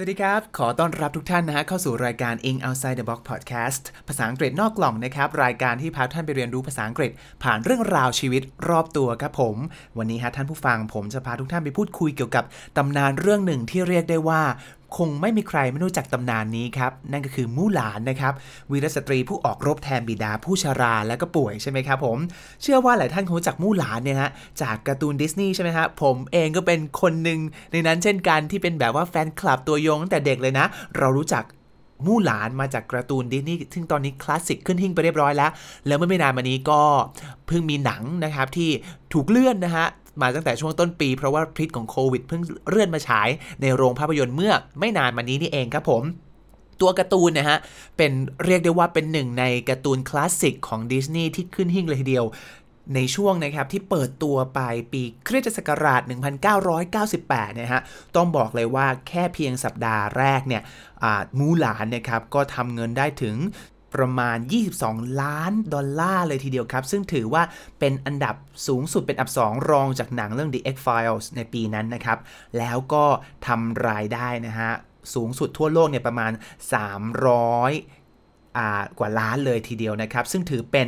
[0.00, 7.10] สวัสดีครับ ขอต้อนรับทุกท่านนะฮะเข้าสู่รายการ Ing Outside the Box Podcast ภาษาอังกฤษนอกกล่องนะครับ รายการที่พาท่านไปเรียนรู้ภาษาอังกฤษ
[7.42, 9.56] ผ่านเรื่องราวชีวิตรอบตัวครับผม
[9.98, 12.44] วันนี้ฮะท่านผู้ฟังผมจะพาทุกท่านไปพูดคุยเกี่ยวกับ
[12.76, 14.42] ตำนานเรื่องหนึ่งที่เรียกได้ว่า
[14.96, 18.32] คงไม่มีใครไม่รู้จักตำนานนี้ครับ นั่นก็คือมู่หลานนะครับ
[18.70, 22.18] วีรสตรีผู้ออกรบแทนบิดาผู้ชาราและก็ป่วยใช่ไหมครับผม
[22.62, 24.30] เชื่อว่าหลายท่านคงรู้จักมู่หลานเนี่ยฮะ
[24.62, 27.40] จากการ์ตูนดิสนีย์ใช่ไหมฮะผมเองก็เป็นคนหนึ่ง
[27.72, 30.66] ในนั้นเช่นกันที่เป็นแบบว่าแฟนคลับตัวยงตั้งแต่เด็กเลยนะ
[30.98, 31.44] เรารู้จัก
[32.06, 35.50] มู่หลานมาจากการ์ตูนดิสนีย์ซึ่งตอนนี้คลาสสิกขึ้นหิ้งไปเรียบร้อยแล้ว
[35.86, 36.80] แล้วเมื่อไม่นานมานี้ก็
[37.46, 38.70] เพิ่งมีหนังนะครับที่
[39.12, 39.86] ถูกเลื่อนนะฮะ
[40.22, 43.28] มาตั้งแต่ช่วงต้นปี เพราะว่าพิษของโควิดเพิ่งเลื่อนมาฉาย
[43.60, 46.02] ในโรงภาพยนตร์เมื่อไม่นานมานี้นี่เองครับผม
[46.80, 47.58] ตัวการ์ตูนนะฮะ
[47.96, 48.12] เป็น
[48.44, 52.26] เรียกได้ว่าเป็นหนึ่งในการ์ตูนคลาสสิกของดิสนีย์ที่ขึ้นหิ้งเลยทีเดียว
[52.94, 54.60] ในช่วงนะครับที่เปิดตัวไป
[54.92, 56.02] ปีคริสตศักราช
[56.58, 57.82] 1998เนี่ยฮะ
[58.16, 60.62] ต้องบอกเลยว่าแค่เพียงสัปดาห์แรกเนี่ย
[61.38, 63.36] มูหลานนะครับก็ทำเงินได้ถึง
[63.98, 64.38] ประมาณ
[64.78, 67.42] 22 ล้านดอลลาร์เลยทีเดียวครับ ซึ่งถือว่า
[67.78, 68.34] เป็นอันดับ
[68.66, 72.18] สูงสุดเป็นอันดับ 2 รองจากหนังเรื่อง The X-Files ในปีนั้นนะครับ
[72.58, 73.04] แล้วก็
[73.46, 74.70] ทำรายได้นะฮะ
[75.14, 76.42] สูงสุดทั่วโลกเนี่ยประมาณ 300
[78.98, 80.86] กว่าล้านเลยทีเดียวนะครับ ซึ่งถือเป็น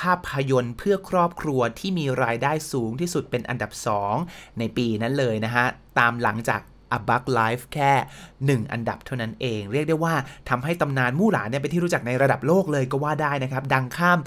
[0.00, 3.70] ภาพยนตร์เพื่อครอบครัวที่มีรายได้สูงที่สุดเป็นอันดับ
[4.14, 5.66] 2 ในปีนั้นเลยนะฮะ
[5.98, 6.60] ตามหลังจาก
[6.94, 7.92] A Bug Life แค่
[8.36, 10.14] 1 อันดับเท่านั้นเอง เรียกได้ว่า
[10.48, 14.18] ทำให้ตำนานมู่หลานเนี่ยเป็นที่รู้จักในระดับโลกเลยก็ว่าได้นะครับ ดังข้าม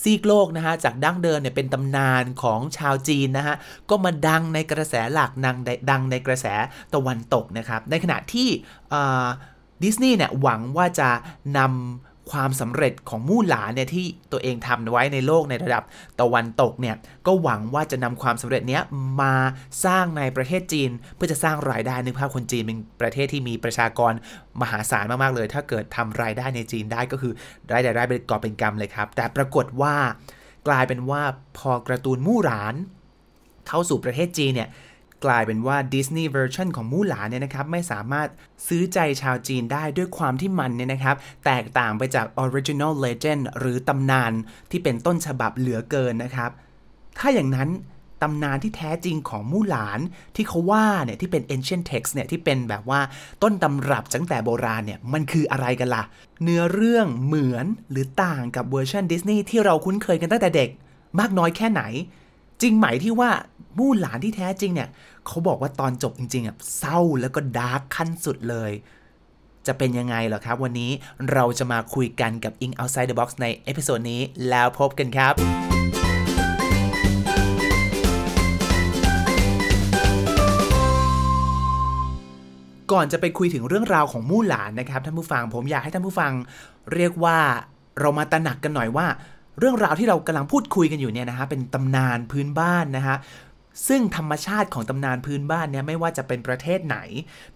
[0.00, 3.56] ซีกโลกนะฮะ จากดั้งเดิมเนี่ยเป็นตำนานของชาวจีนนะฮะ
[3.90, 5.56] ก็มาดังในกระแสหลักนัง
[5.90, 6.46] ดังในกระแส
[6.94, 8.48] ตะวันตกนะครับ ในขณะที่
[9.82, 11.10] ดิสนีย์เนี่ยหวังว่าจะ
[11.58, 15.82] นำ ความสำเร็จของมู่หลานเนี่ยที่ตัวเองทำไว้ในโลกในระดับ
[16.20, 18.82] ตะวันตกเนี่ยก็หวังว่าจะนำความสำเร็จเนี้ย
[19.20, 19.34] มา
[19.84, 24.12] สร้างในประเทศจีน เพื่อจะสร้างรายได้นึกภาพคนจีนเป็นประเทศที่มีประชากร
[24.60, 27.32] มหาศาลมากๆเลย ถ้าเกิดทำรายได้ในจีนได้ก็คือ
[27.72, 29.94] รายได้ได้เป็นกอบเป็นกำเลยครับ แต่ปรากฏว่า
[30.68, 31.22] กลายเป็นว่า
[31.58, 32.74] พอกระตูนมู่หลาน
[33.68, 34.68] เข้าสู่ประเทศจีนเนี่ย
[35.24, 38.28] กลายเป็นว่าดิสนีย์เวอร์ชันของมู่หลานเนี่ยนะครับไม่สามารถ
[38.66, 41.16] ซื้อใจชาวจีนได้ด้วยความที่มันเนี่ยนะครับ
[41.46, 44.32] แตกต่างไปจาก original legend หรือตำนาน
[44.70, 46.50] ที่เป็นต้นฉบับเหลือเกินนะครับ
[47.18, 47.70] ถ้าอย่างนั้น
[48.22, 50.00] ตำนานที่แท้จริงของมู่หลาน
[50.36, 53.00] ที่เขาว่าเนี่ยที่เป็น ancient text เนี่ยที่เป็นแบบว่า
[53.42, 56.02] ต้นตำรับตั้งแต่โบราณเนี่ยมันคืออะไรกันล่ะ
[56.42, 60.70] เนื้อเรื่องเหมือนหรือต่างกับเวอร์ชันดิสนีย์ที่เราคุ้นเคยกันตั้งแต่เด็ก
[61.20, 61.82] มากน้อยแค่ไหน
[62.62, 63.30] จริงไหมที่ว่า
[63.78, 64.88] มู่หลานที่แท้จริงเนี่ย
[65.26, 68.72] เขาบอกว่าตอนจบจริงๆอะเศร้าแล้วก็ดาร์กขั้นสุดเลย
[69.66, 70.90] จะเป็นยังไงเหรอครับ วันนี้
[71.32, 75.34] เราจะมาคุยกันกับ Ing Outside the Box ใน episode นี้แล้วพบกันครับ
[82.92, 86.32] ก่อนจะไปคุยถึงเรื่องราวของมู่หลานนะครับท่านผู้ฟังผมอยากให้ท่านผู้ฟัง
[86.94, 87.38] เรียกว่า
[88.00, 89.06] เรามาตระหนักกันหน่อยว่า
[89.58, 93.16] เรื่องราวที่เรากำลังพูดคุยกันอยู่เนี่ยนะฮะเป็นตำนานพื้นบ้านนะฮะ
[93.88, 96.98] ซึ่งธรรมชาติของตำนานพื้นบ้านเนี่ยไม่ว่าจะเป็นประเทศไหน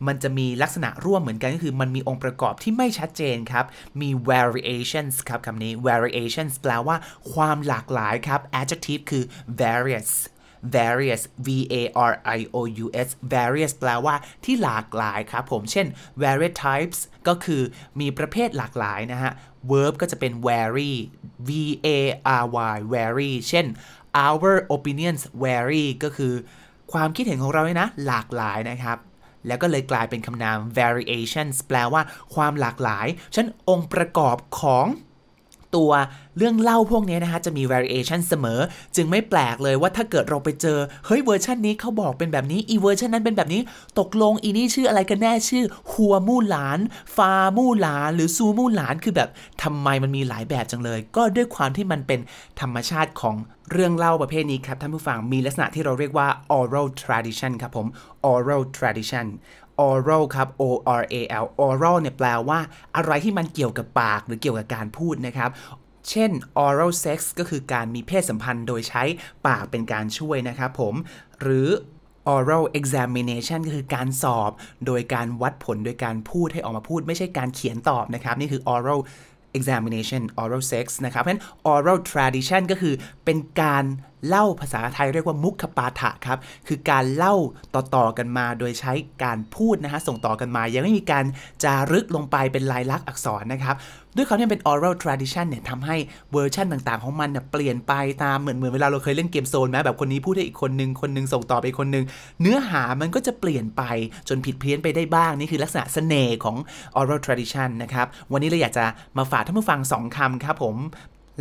[0.07, 3.65] มันจะมีลักษณะร่วมเหมือนกันก็คือ มันมีองค์ประกอบที่ไม่ชัดเจนครับ
[4.01, 6.97] มี variations ครับคำนี้ variations แปลว่า
[7.33, 9.25] ความหลากหลายครับ adjective คือ
[9.61, 10.11] various
[10.77, 15.87] various v a r i o u s various แปลว่าที่หลากหลายครับผม เช่น
[16.23, 16.99] various types
[17.29, 17.63] ก็คือ
[18.01, 19.33] มีประเภทหลากหลายนะฮะ
[19.71, 20.93] verb ก็จะเป็น vary
[21.49, 21.51] v
[21.87, 21.89] a
[22.43, 22.45] r
[22.75, 23.67] y vary เช่น
[24.27, 26.35] our opinions vary ก็คือ
[26.93, 28.99] ความคิดเห็นของเราเนี่ยนะ หลากหลายนะครับ
[29.47, 32.03] แล้วก็เลยกลายเป็นคำนาม variations แปลว่า
[32.35, 34.87] ความหลากหลาย ฉันองค์ประกอบของ
[35.77, 35.91] ตัว
[36.39, 38.61] เรื่องเล่าพวกนี้นะฮะจะมี variation เสมอ
[38.97, 43.61] จึงไม่แปลกเลยว่าถ้าเกิดเราไปเจอ เฮ้ยเวอร์ชันนี้เขาบอกเป็นแบบนี้ อีเวอร์ชันนั้นเป็นแบบนี้
[43.99, 46.79] ตกลงอีนี่ชื่ออะไรกันแน่ชื่อหัวมู่หลาน
[47.17, 49.29] ฟามู่หลาน หรือซูมู่หลานคือแบบ
[49.63, 52.21] ทำไมมันมีหลายแบบจังเลย ก็ด้วยความที่มันเป็น
[52.61, 53.37] ธรรมชาติของ
[53.73, 56.29] เรื่องเล่าประเภทนี้ครับท่านผู้ฟังมีลักษณะที่เราเรียกว่า
[56.59, 57.87] oral tradition ครับผม
[58.33, 59.27] oral tradition
[59.89, 60.65] oral ครับ o
[61.01, 62.59] r a l oral เนี่ยแปลว่า
[62.97, 65.51] อะไรที่มันเกี่ยวกับปากหรือเกี่ยวกับการพูดนะครับ
[66.11, 66.31] เช่น
[66.67, 69.03] oral sex ก็คือการมีเพศสัมพันธ์โดยใช้
[69.47, 70.95] ปากเป็นการช่วยนะครับผม
[71.41, 71.69] หรือ
[72.35, 74.51] oral examination ก็คือการสอบ
[74.87, 79.01] โดยการวัดผลโดยการพูดให้ออกมาพูด ไม่ใช่การเขียนตอบนะครับ นี่คือ oral
[79.59, 81.43] examination oral sex นะครับเพราะฉะนั้น
[81.73, 82.95] oral tradition ก็คือ
[83.25, 83.85] เป็นการ
[84.29, 86.39] เล่าภาษาไทยเรียกว่ามุขปาฐะครับ
[86.69, 87.35] คือการเล่า
[87.75, 88.93] ต่อๆกันมาโดยใช้
[89.25, 91.25] การพูดนะฮะส่งต่อกันมา ยังไม่มีการ
[91.65, 93.77] จารึกลงไปเป็นลายลักษณ์อักษรนะครับ
[94.17, 95.97] ด้วยความที่เป็น oral tradition เนี่ยทำให้
[96.33, 97.93] เวอร์ชันต่างๆ ของมันเนี่ยเปลี่ยนไป
[98.23, 102.05] ตามเหมือนเหมือนเวลาเราเคยเล่นเกมโซนไหมแบบคนนี้พูดให้อีกคนนึงคนนึงส่งต่อไปคนนึง
[102.41, 103.83] เนื้อหามันก็จะเปลี่ยนไป
[104.29, 106.57] จนผิดเพี้ยนไปได้บ้าง นี่คือลักษณะเสน่ห์ของ
[106.99, 108.85] oral tradition นะครับ วันนี้เราอยากจะ
[109.19, 110.77] มาฝากท่านผู้ฟังสองคำครับผม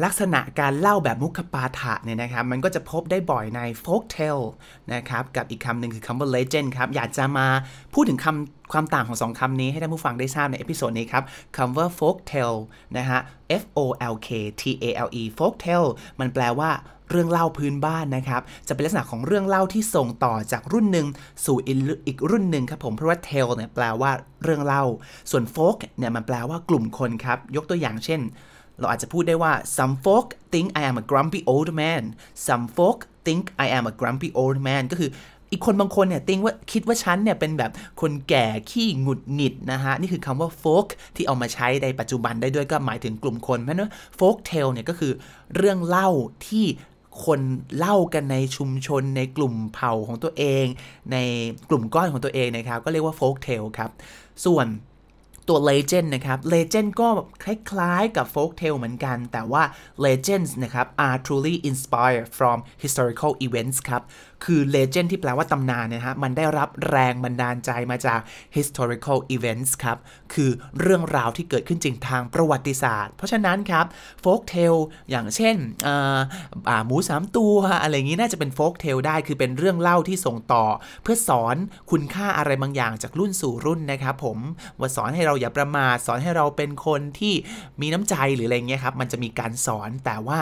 [0.03, 4.45] ลักษณะการเล่าแบบมุขปาฐะเนี่ยนะครับ มันก็จะพบได้บ่อยใน folk tale
[4.93, 7.47] นะครับ กับอีกคำหนึ่งคือคำว่า legend ครับ อยากจะมา
[7.93, 11.23] พูดถึงคำความต่างของสองคำนี้ให้ท่านผู้ฟังได้ทราบใน episode นี้ครับ
[11.57, 12.57] คำว่า folk tale
[12.97, 13.19] นะฮะ
[13.61, 13.79] F O
[14.13, 14.29] L K
[14.61, 16.71] T A L E folk tale มันแปลว่า
[17.11, 21.07] เรื่องเล่าพื้นบ้านนะครับ จะเป็นลักษณะของเรื่องเล่าที่ส่งต่อจากรุ่นหนึ่ง
[21.45, 21.57] สู่
[22.07, 24.11] อีกรุ่นหนึ่งครับผมเพราะว่า tale เนี่ยแปลว่า
[24.43, 24.83] เรื่องเล่า
[25.31, 28.21] ส่วน folk เนี่ยมันแปลว่ากลุ่มคนครับ ยกตัวอย่างเช่น
[28.79, 32.03] เราอาจจะพูดได้ว่า some folk think I am a grumpy old man
[32.47, 35.11] some folk think I am a grumpy old man ก็คือ
[35.51, 37.71] อีกคนบางคนเนี่ยติงว่าคิดว่าฉันเนี่ยเป็นแบบ
[38.01, 45.13] คนแก่ขี้หงุดหงิดนะฮะ นี่คือคำว่า folk ที่เอามาใช้ในปัจจุบันได้ด้วยก็หมายถึงกลุ่มคนเพราะนั้น folk tale เนี่ยก็คือ
[45.55, 46.09] เรื่องเล่า
[46.47, 46.65] ที่
[47.25, 47.41] คน
[47.77, 50.65] เล่ากันในชุมชนในกลุ่มเผ่าของตัวเอง
[51.11, 51.17] ใน
[51.69, 53.91] กลุ่มก้อนของตัวเองนะครับ ก็เรียกว่า folk tale ครับ
[54.45, 54.67] ส่วน
[55.49, 57.07] ตัว legend นะครับ legend ก็
[57.43, 59.63] คล้ายๆกับ folk tale เหมือนกัน แต่ว่า
[60.05, 64.03] legends นะครับ are truly inspired from historical events ครับ
[64.45, 68.19] คือ legend ที่แปลว่าตำนานนะฮะ มันได้รับแรงบันดาลใจมาจาก
[68.57, 69.97] historical events ครับ
[70.33, 70.49] คือ
[70.79, 73.85] เรื่องราวที่เกิดขึ้นจริงทางประวัติศาสตร์ เพราะฉะนั้นครับ
[74.23, 75.55] folk tale อย่างเช่น
[76.85, 80.65] หมูสามตัว อะไรอย่างนี้น่าจะเป็น folk tale ได้ คือเป็นเรื่องเล่าที่ส่งต่อ
[81.03, 81.55] เพื่อสอน
[81.91, 84.37] คุณค่าอะไรบางอย่างจากรุ่นสู่รุ่นนะครับผม
[84.79, 87.33] ว่าสอนให้เราอย่าประมาทสอนให้เราเป็นคนที่
[87.81, 90.39] มีน้ำใจหรืออะไรเงี้ยครับมันจะมีการสอนแต่ว่า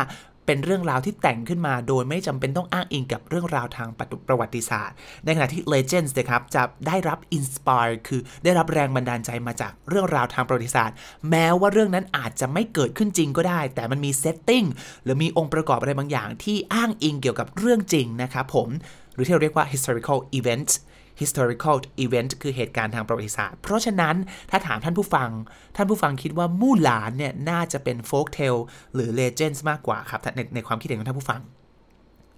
[0.49, 3.89] เป็นเรื่องราวที่แต่งขึ้นมาโดยไม่จำเป็นต้องอ้างอิงกับเรื่องราวทาง
[4.27, 4.95] ประวัติศาสตร์
[5.25, 10.95] ในขณะที่ Legends นะครับจะได้รับ inspire คือได้รับแรงบันดาลใจมาจากเรื่องราวทางประวัติศาสตร์
[11.29, 14.65] แม้ว่าเรื่องนั้นอาจจะไม่เกิดขึ้นจริงก็ได้ แต่มันมี setting
[15.03, 18.69] หรือมีองค์ประกอบอะไรบางอย่างที่อ้างอิงเกี่ยวกับเรื่องจริงนะครับผม
[19.13, 20.73] หรือที่เราเรียกว่า historical events
[21.21, 24.15] historical event คือเหตุการณ์ทางประวัติศาสตร์ เพราะฉะนั้น
[24.51, 25.29] ถ้าถามท่านผู้ฟัง
[25.75, 28.61] ท่านผู้ฟังคิดว่ามู่หลานเนี่ยน่าจะเป็น folk tale
[28.93, 31.41] หรือ legends มากกว่าครับในในความคิดเห็นของท่านผู้ฟัง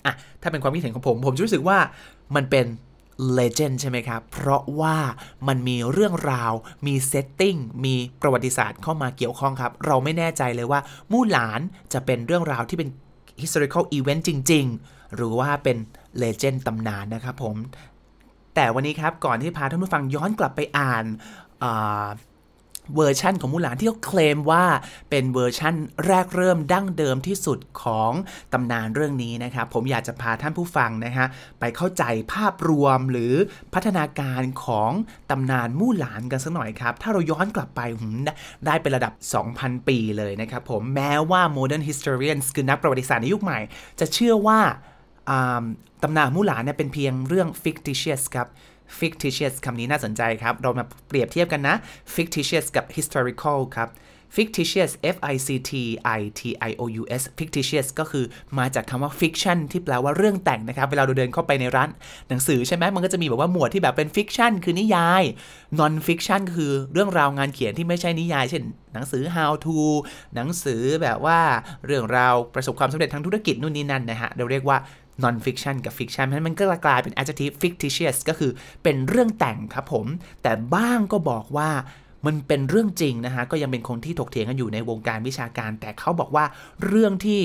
[0.06, 1.78] อะถ้าเป็นความคิดเห็นของผม ผมรู้สึกว่า
[2.36, 2.66] มันเป็น
[3.38, 4.98] legend ใช่ไหมครับ เพราะว่า
[5.48, 6.54] มันมีเรื่องราว
[6.88, 10.80] มี setting มีประวัติศาสตร์เข้ามาเกี่ยวข้องครับ เราไม่แน่ใจเลยว่า
[11.12, 11.62] มู่หลาน
[11.94, 12.90] จะเป็นเรื่องราวที่เป็น
[13.42, 15.78] historical event จริง ๆ หรือว่าเป็น
[16.22, 17.56] legend ตำนานนะครับผม
[18.61, 21.06] แต่วันนี้ครับก่อนที่พาท่านผู้ฟังย้อนกลับไปอ่าน
[22.95, 24.65] เวอร์ชั่นของมูหลานที่เขาเคลมว่า
[25.09, 25.75] เป็นเวอร์ชั่น
[26.06, 28.11] แรกเริ่มดั้งเดิมที่สุดของ
[28.53, 31.27] ตำนานเรื่องนี้นะครับ ผมอยากจะพาท่านผู้ฟังนะฮะ
[31.59, 32.03] ไปเข้าใจ
[32.33, 33.33] ภาพรวมหรือ
[33.73, 34.91] พัฒนาการของ
[35.31, 37.81] ตำนานมู่หลานกันสักหน่อยครับ ถ้าเราย้อนกลับไป
[38.65, 39.13] ได้เป็นระดับ
[39.51, 43.59] 2,000 ปีเลยนะครับผมแม้ว่า modern historians คือนักประวัติศาสตร์ในยุคใหม่
[44.00, 44.59] จะเชื่อว่า
[46.04, 48.48] ตำนานมู่หลานเนี่ยเป็นเพียงเรื่อง fictitious ครับ
[49.00, 51.76] fictitious คำนี้น่าสนใจครับ เรามาเปรียบเทียบกันนะ
[52.16, 53.90] fictitious กับ historical ครับ
[54.36, 55.72] fictitious f i c t
[56.18, 58.26] i t i o u s fictitious ก็คือ
[58.60, 61.90] มาจากคำว่า fiction ที่แปลว่าเรื่องแต่งนะครับ เวลาเราเดินเข้าไปในร้าน
[62.30, 65.24] หนังสือใช่ไหมมันก็จะมีแบบว่าหมวดที่แบบเป็น fiction คือนิยาย
[65.80, 69.78] non fiction ก็คือเรื่องราวงานเขียนที่ไม่ใช่นิยาย เช่น หนังสือ how to
[70.36, 71.40] หนังสือแบบว่า
[71.86, 74.78] เรื่องราวประสบความสำเร็จทางธุรกิจนู่นนี่นั่นนะฮะ เราเรียกว่า
[75.23, 78.52] non fiction กับ fiction เพราะนั้นมันก็กลายเป็น adjective fictitious ก็คือ
[78.83, 80.06] เป็นเรื่องแต่งครับผม
[80.44, 81.69] แต่บ้างก็บอกว่า
[82.26, 86.45] มันเป็นเรื่องจริงนะฮะ ก็ยังเป็นคนที่ถกเถียงกันอยู่ในวงการวิชาการ แต่เขาบอกว่า
[86.85, 87.42] เรื่องที่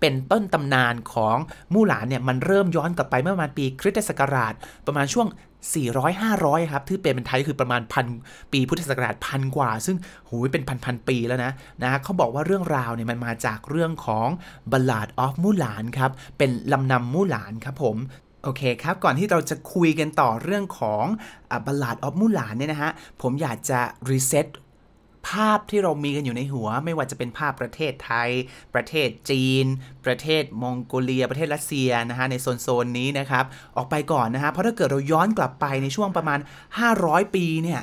[0.00, 1.36] เป็นต้นตำนานของ
[1.72, 4.54] มู่หลานเนี่ย มันเริ่มย้อนกลับไปเมื่อประมาณปีคริสตศักราช
[4.86, 5.26] ประมาณช่วง
[5.74, 8.06] 400-500 ครับที่เป็นเป็นไทยคือประมาณพัน
[8.52, 9.96] ปีพุทธศักราชพันกว่า ซึ่ง
[10.26, 14.28] โหยเป็นพันพันปีแล้วนะนะเขาบอกว่าเรื่องราวเนี่ยมันมาจากเรื่องของ
[14.72, 17.96] Ballad of มู่หลานครับ เป็นลำนำมู่หลานครับผม
[18.42, 21.04] โอเคครับ ก่อนที่เราจะคุยกันต่อเรื่องของ
[21.66, 22.90] Ballad of มูหลานเนี่ยนะฮะ
[23.22, 24.46] ผมอยากจะ reset
[25.28, 28.30] ภาพที่เรามีกันอยู่ในหัว ไม่ว่าจะเป็นภาพประเทศไทย
[28.74, 29.66] ประเทศจีน
[30.04, 33.44] ประเทศมองโกเลีย ประเทศรัสเซียนะฮะใน zone zone นี้นะครับ
[33.76, 36.38] ออกไปก่อนนะฮะเพราะถ้าเกิดเราย้อนกลับไปในช่วงประมาณ
[36.86, 37.82] 500 ปีเนี่ย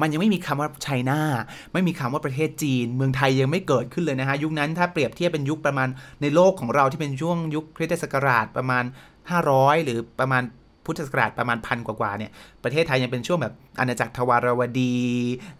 [0.00, 1.20] มันยังไม่มีคำว่าไชน่า
[1.72, 5.88] ไม่มีคำว่าประเทศจีน เมืองไทยยังไม่เกิดขึ้นเลยนะฮะ ยุคนั้นถ้าเปรียบเทียบเป็นยุคประมาณ
[6.22, 8.84] ในโลกของเราที่เป็นช่วงยุคคริสตศักราชประมาณ
[9.34, 10.42] 500 หรือประมาณ
[10.84, 12.30] พุทธศักราชประมาณพันกว่าๆเนี่ย
[12.64, 14.94] ประเทศไทยยังเป็นช่วงแบบอาณาจักรทวารวดี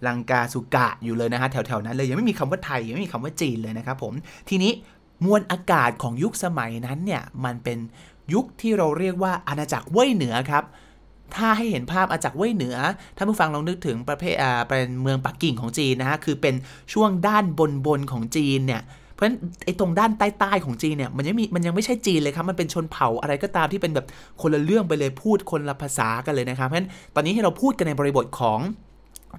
[0.07, 4.13] ลังกาสุกะอยู่เลยนะฮะแถวๆนั้นเลยยังไม่มีคำว่าไทยยังไม่มีคำว่าจีนเลยนะครับผม
[4.49, 4.73] ทีนี้
[5.25, 7.79] มวลอากาศของยุคสมัยนั้นเนี่ยมันเป็น
[8.35, 10.65] ยุคที่เราเรียกว่าอาณาจักรเว่ยเหนือครับ
[11.35, 12.77] ถ้าให้เห็นภาพอาจากเว่ยเหนือ
[13.17, 16.55] ท่านผู้ฟังลองนึกถึงประเภทอ่าเป็นเมืองปักกิ่งของจีนนะฮะ คือเป็น
[16.93, 18.83] ช่วงด้านบนบนของจีนเนี่ย
[19.13, 24.07] เพราะฉะนั้นไอ้ตรงด้านใต้ๆของจีนเนี่ยมันยังมีมันยังไม่ใช่จีนเลยครับ มันเป็นชนเผ่าอะไรก็ตามที่เป็นแบบ
[24.41, 28.59] คนละเรื่องไปเลยพูดคนละภาษากันเลยนะครับเพราะฉะนั้นตอนนี้ให้เราพูดกันในบริบทของ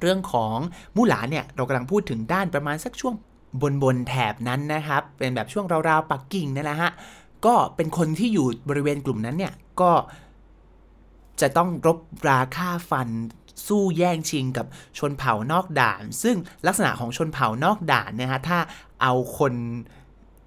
[0.01, 0.56] เรื่องของ
[0.96, 3.13] มู่หลานเนี่ยเรากำลังพูดถึงด้านประมาณสักช่วง
[3.62, 6.92] บนบนแถบนั้นนะครับ เป็นแบบช่วงราวๆปักกิ่งนั่นแหละฮะ
[7.46, 9.92] ก็เป็นคนที่อยู่บริเวณกลุ่มนั้นเนี่ยก็
[11.42, 11.98] จะต้องรบ
[12.30, 13.10] ราค่าฟัน
[13.68, 14.65] สู้แย่งชิงกับ
[14.98, 16.36] ชนเผ่านอกด่าน ซึ่ง
[16.68, 18.60] ลักษณะของชนเผ่านอกด่านนะฮะถ้า
[19.03, 19.53] เอาคน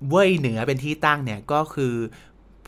[0.08, 1.94] เว่ยเหนือเป็นที่ตั้งเนี่ย ก็คือ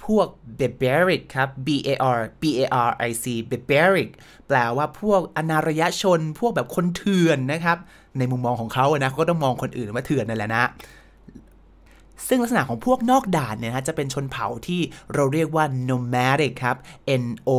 [0.04, 0.28] พวก
[0.60, 4.08] barbaric ครับ B A R B A R I C barbaric
[4.46, 7.78] แปลว่าพวกอนารยชน พวกแบบคนเถื่อนนะครับ
[8.18, 10.64] ในมุมมองของเขาอะนะเขาก็ต้องมองคนอื่นว่าเถื่อนนั่นแหละนะ
[12.26, 14.80] ซึ่งลักษณะของพวกนอกด่านเนี่ยนะจะเป็นชนเผ่าที่
[15.14, 16.76] เราเรียกว่า nomadic ครับ
[17.22, 17.50] N O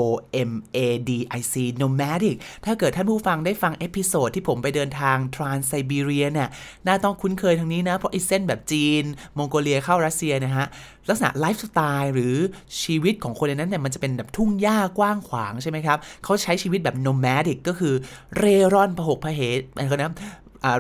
[0.50, 2.36] M A D I C nomadic
[2.66, 6.50] ถ้าเกิดท่านผู้ฟังได้ฟัง episode ที่ผมไปเดินทาง Trans Siberia เนี่ย
[6.88, 9.04] น่าต้องคุ้นเคยทางนี้นะ เพราะไอ้เส้นแบบจีน
[9.38, 10.66] มองโกเลียเข้ารัสเซียนะฮะ
[11.10, 12.36] ลักษณะไลฟ์สไตล์หรือ
[12.84, 17.94] ชีวิตของคนในนั้นเนี่ยมันจะเป็นแบบทุ่งหญ้ากว้างขวางใช่ไหมครับ เขาใช้ชีวิตแบบ nomadic ก็คือ
[18.38, 19.42] เร่ร่อนผหกผเห
[19.76, 20.14] อะไรก็นะ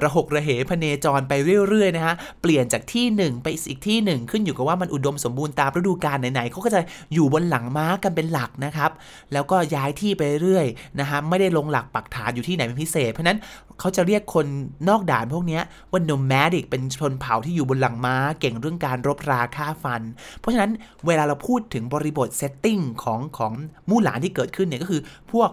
[0.03, 1.33] ระหกระเหพเนจรไป
[1.67, 6.81] เรื่อยๆนะฮะเปลี่ยนจากที่หนึ่งไปอีกที่หนึ่งขึ้นอยู่กับว่ามันอุดมสมบูรณ์ตามฤดูกาลไหนๆเขาก็จะ
[7.13, 8.91] อยู่บนหลังม้ากันเป็นหลักนะครับ
[9.33, 10.65] แล้วก็ย้ายที่ไปเรื่อย
[10.99, 13.39] นะฮะไม่ได้ลงหลักปักฐานอยู่ที่ไหนเป็นพิเศษ เพราะนั้น
[13.79, 14.45] เขาจะเรียกคน
[14.89, 15.59] นอกด่านพวกนี้
[15.91, 20.01] ว่า nomadic เป็นชนเผ่าที่อยู่บนหลังม้าเก่งเรื่องการรบราฆ่าฟัน
[20.39, 20.71] เพราะฉะนั้น
[21.05, 23.51] เวลาเราพูดถึงบริบท setting ของของ
[23.89, 25.49] มู่หลานที่เกิดขึ้นเนี่ยก็คือพวก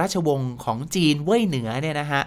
[0.00, 2.22] ราชวงศ์ของจีนเว่ยเหนือเนี่ยนะฮะ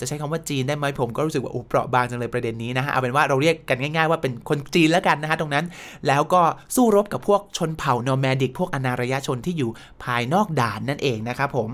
[0.00, 5.64] จะใช้คำว่าจีนได้ไหมผมก็รู้สึกว่าอุเปราะบางจังเลยประเด็นนี้นะฮะเอาเป็นว่าเราเรียกกันง่าย ๆ ว่าเป็นคนจีนแล้วกันนะฮะตรงนั้น
[6.06, 6.42] แล้วก็
[6.76, 9.70] สู้รบกับพวกชนเผ่า nomadic พวกอนารยชนที่อยู่
[10.02, 11.70] ภายนอกด่านนั่นเองนะครับผม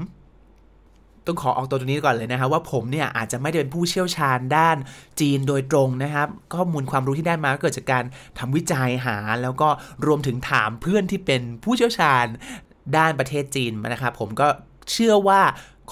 [1.26, 4.76] ต้องขอออกตัวตรงนี้ก่อนเลยนะฮะว่าผมเนี่ยอาจจะไม่ได้เป็นผู้เชี่ยวชาญด้าน
[5.21, 8.05] จีนโดยตรงนะครับข้อมูลความรู้ที่ได้มาก็เกิดจากการ
[8.38, 9.69] ทำวิจัยหา แล้วก็
[10.07, 12.25] รวมถึงถามเพื่อนที่เป็นผู้เชี่ยวชาญ
[12.97, 14.49] ด้านประเทศจีนนะครับผมก็
[14.93, 15.41] เชื่อว่า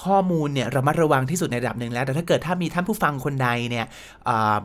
[0.03, 3.85] ข้อมูลเนี่ยระมัดระวังที่สุดในระดับหนึ่งแล้ว แต่ถ้าเกิดถ้ามีท่านผู้ฟังคนใดเนี่ย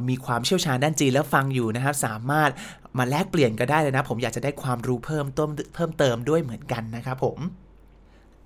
[0.09, 2.51] มีความเชี่ยวชาญด้านจีนแล้วฟังอยู่นะครับ สามารถ
[2.99, 7.39] มาแลกเปลี่ยนก็ได้เลยนะ ผมอยากจะได้ความรู้เพิ่มต้มเพิ่มเติมด้วยเหมือนกันนะครับผม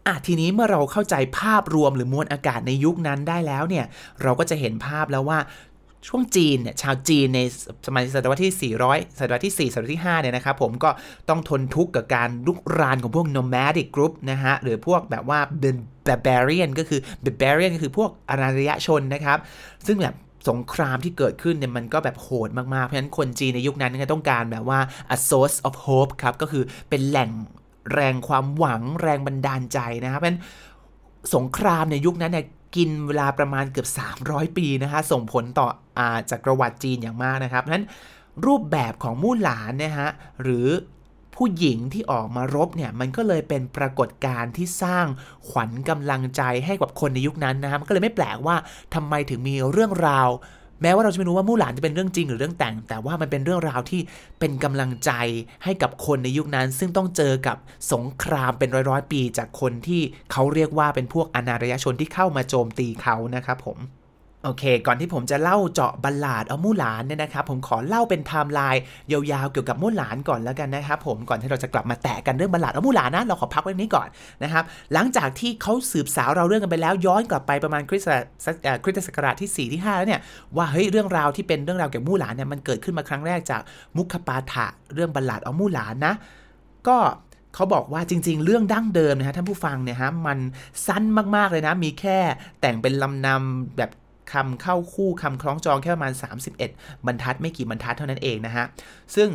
[0.07, 3.85] อะทีนี้เมื่อเราเข้าใจภาพรวมหรือมวลอากาศในยุคนั้นได้แล้วเนี่ย
[4.23, 5.39] เราก็จะเห็นภาพแล้วว่า
[6.09, 7.41] ช่วงจีนเนี่ยชาวจีนใน
[7.87, 10.91] สมัยศตวรรษที่ 400 ศตวรรษที่ 4 ศตวรรษที่ 5 เนี่ยนะครับผมก็
[11.29, 19.39] ต้องทนทุกข์กับการลุกรานของพวก nomadic group นะฮะ หรือพวกแบบว่าเบน barbarian ก็คือ barbarian ก็คือพวกอารยชนนะครับ
[19.87, 20.17] ซึ่งแบบ
[20.49, 24.81] สงครามที่เกิดขึ้นเนี่ยมันก็แบบโหดมากๆ เพราะฉะนั้นคนจีนในยุคนั้นก็ต้องการแบบว่า
[25.15, 27.31] a source of hope ครับ ก็คือเป็นแหล่ง
[27.95, 30.41] แรงความหวังแรงบันดาลใจนะครับเพราะฉะนั้น
[31.35, 32.47] สงครามในยุคนั้นเนี่ย
[32.77, 33.89] กินเวลาประมาณเกือบ
[34.23, 35.67] 300 ปีนะคะส่งผลต่อ
[35.99, 37.87] อาจากระวัติจีนอย่างมากนะครับนั้น
[38.47, 40.11] รูปแบบของมู่หลานนี่ยฮะ
[40.43, 40.67] หรือ
[41.37, 45.07] ผู้หญิงที่ออกมารบเนี่ยมันก็เลยเป็นปรากฏการณ์ที่สร้าง
[45.49, 48.57] ขวัญกำลังใจให้กับคนในยุคนั้นนะครับก็เลยไม่แปลกว่า
[48.95, 50.31] ทำไมถึงมีเรื่องราว
[50.83, 54.01] แม้ว่าเราจะไม่รู้ว่ามู่หลานจะเป็นเรื่องจริงหรือเรื่องแต่ง แต่ว่ามันเป็นเรื่องราวที่
[54.39, 55.11] เป็นกำลังใจ
[55.65, 57.57] ให้กับคนในยุคนั้น ซึ่งต้องเจอกับ
[57.93, 63.79] สงครามเป็นร้อยๆปีจากคนที่เขาเรียกว่าเป็นพวกอนารยชนที่เข้ามาโจมตีเขานะครับผม
[64.45, 68.83] โอเค ก่อนที่ผมจะเล่าเจาะ Ballad of มู่หลานเนี่ยนะครับ ผมขอเล่าเป็นไทม์ไลน์
[69.13, 74.09] ยาวๆเกี่ยวกับมู่หลานก่อนแล้วกันนะครับผม ก่อนที่เราจะกลับมาแตะกันเรื่อง Ballad of มู่หลานนะ เราขอพักไว้นี้ก่อน
[74.43, 78.09] นะครับ หลังจากที่เขาสืบสาวราวเรื่องกันไปแล้ว ย้อนกลับไปประมาณคริสต์
[78.85, 80.21] คริสตศักราชที่ 4 ที่ 5 แล้วเนี่ย
[80.57, 83.61] ว่าเฮ้ยเรื่องราวที่เป็นเรื่องราวเกี่ยวกับมู่หลานเนี่ย มันเกิดขึ้นมาครั้งแรกจาก
[83.97, 86.15] มุขปาฐะเรื่องบัลลาดเอามู่หลานนะ
[86.89, 86.99] ก็
[87.55, 90.39] เขาบอกว่าจริง ๆ เรื่องดั้งเดิมนะฮะท่านผู้ฟังเนี่ยฮะมัน
[90.87, 91.05] สั้น
[91.37, 92.19] มากๆเลยนะ มีแค่
[92.61, 93.91] แต่งเป็นลำนำแบบ
[94.33, 96.13] คำเข้าคู่คำคล้องจองแค่ประมาณ
[96.61, 98.65] 31 บรรทัดไม่กี่บรรทัดเท่านั้นเองนะฮะ
[99.17, 99.31] ซึ่ง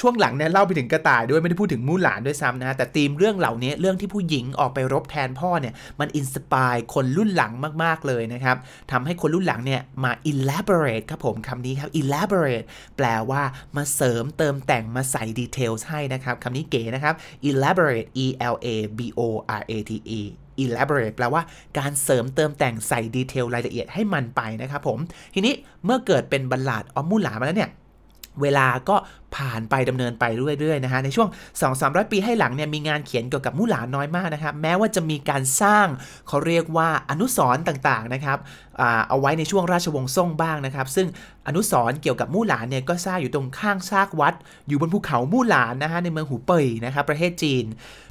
[0.00, 8.56] ช่วงหลังเนี่ยเล่าไปถึงกระต่ายด้วยไม่ได้พูดถึงมู่หลานด้วยซ้ำนะแต่ธีมเรื่องเหล่านี้เรื่องที่ผู้หญิงออกไปรบแทนพ่อเนี่ยมันอินสปายคนรุ่นหลังมากๆเลยนะครับ
[8.90, 13.42] ทำให้คนรุ่นหลังเนี่ยมา elaborate ครับผมคำนี้ครับ elaborate แปลว่า
[13.76, 17.14] มาเสริมเติมแต่งมาใส่ details ให้นะครับคำนี้เก๋นะครับ
[17.48, 18.68] elaborate e l a
[18.98, 19.20] b o
[19.60, 20.22] r a t e
[20.62, 21.42] elaborate แปลว่า
[21.78, 24.98] การเสริมเติมแต่งใส่ดีเทลรายละเอียดให้มันไปนะครับผม
[25.34, 27.72] ทีนี้เมื่อเกิดเป็นบัลลาดออมมูหลามาแล้วเนี่ย
[28.42, 28.96] เวลาก็
[29.36, 30.24] ผ่านไปดำเนินไป
[30.60, 31.28] เรื่อยๆนะฮะในช่วง
[31.70, 35.86] 2-300 ปีให้หลังเนี่ยมีงานเขียนเกี่ยวกับมู่หลานน้อยมากนะครับแม้ว่าจะมีการสร้าง
[36.28, 38.38] เขาเรียกว่าอนุสรณ์ต่างๆนะครับ
[39.08, 41.06] เอาไว้ในช่วงราชวงศ์ซ่งบ้างนะครับ ซึ่ง
[41.46, 44.34] อนุสรเกี่ยวกับมู่หลานเนี่ยก็สร้างอยู่ตรงข้างซากวัด
[44.68, 47.64] อยู่บนภูเขามู่หลานนะฮะในเมืองหูเป่ยนะครับประเทศจีน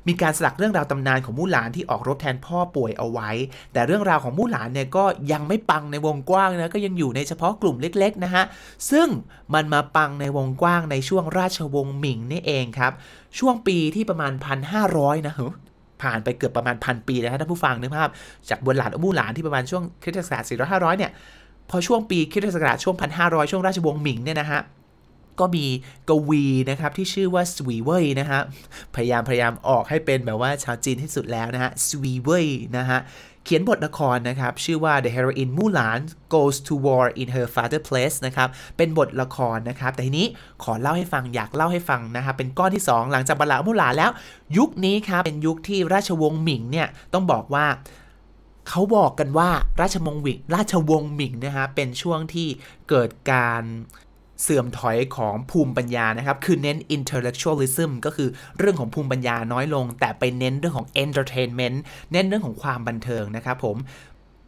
[0.08, 3.30] มีการสลักเรื่องราวตำนานของมู่หลานที่ออกรบแทนพ่อป่วยเอาไว้
[3.74, 8.44] แต่เรื่องราวของมู่หลานเนี่ยก็ยังไม่ปังในวงกว้างนะก็ยังอยู่ในเฉพาะกลุ่มเล็กๆนะฮะ
[8.92, 9.08] ซึ่ง
[9.54, 12.94] มันมาปังในวงกว้างในช่วงราชวงศ์หมิงนี่เองครับ
[13.40, 14.34] ช่วงปีที่ประมาณ
[14.80, 15.36] 1,500นะ
[16.02, 18.10] ผ่านไปเกือบประมาณพันปีแล้วท่านผู้ฟังนึกภาพ
[18.50, 21.12] จากบนหลานอมู่หลานที่ประมาณช่วงคริสตศักราช400 500 เนี่ย
[21.70, 24.62] พอช่วงปีคริสตศักราชช่วง 1,500 ช่วงราชวงศ์หมิงเนี่ยนะฮะ
[25.40, 25.66] ก็มี
[26.10, 28.40] กวีนะครับที่ชื่อว่าสวีเว่ยนะฮะ
[28.96, 32.48] พยายามพยายามออกให้เป็นแบบว่าชาวจีนที่สุดแล้วนะฮะสวีเว่ย
[32.78, 33.00] นะฮะ
[33.46, 36.02] เขียนบทละครนะครับ ชื่อว่า The Heroine Mulan
[36.34, 40.28] Goes to War in Her Father Place นะครับ เป็นบทละครนะครับ แต่ทีนี้
[40.64, 44.12] ขอเล่าให้ฟังอยากเล่าให้ฟังนะครับ เป็นก้อนที่ 2 หลังจากบัลลังก์มูหลานแล้ว
[44.58, 47.66] ยุคนี้ครับ เป็นยุคที่ราชวงศ์หมิงเนี่ยต้องบอกว่า
[48.70, 49.50] เขาบอกกันว่า
[49.82, 52.48] ราชวงศ์หมิงราชวงศ์หมิงนะฮะเป็นช่วงที่
[52.90, 53.64] เกิดการ
[54.42, 61.78] เสื่อมถอยของภูมิปัญญานะครับ คือเน้น intellectualism ก็คือเรื่องของภูมิปัญญาน้อยลง แต่ไปเน้นเรื่องของ entertainment
[62.12, 63.78] เน้นเรื่องของความบันเทิงนะครับผม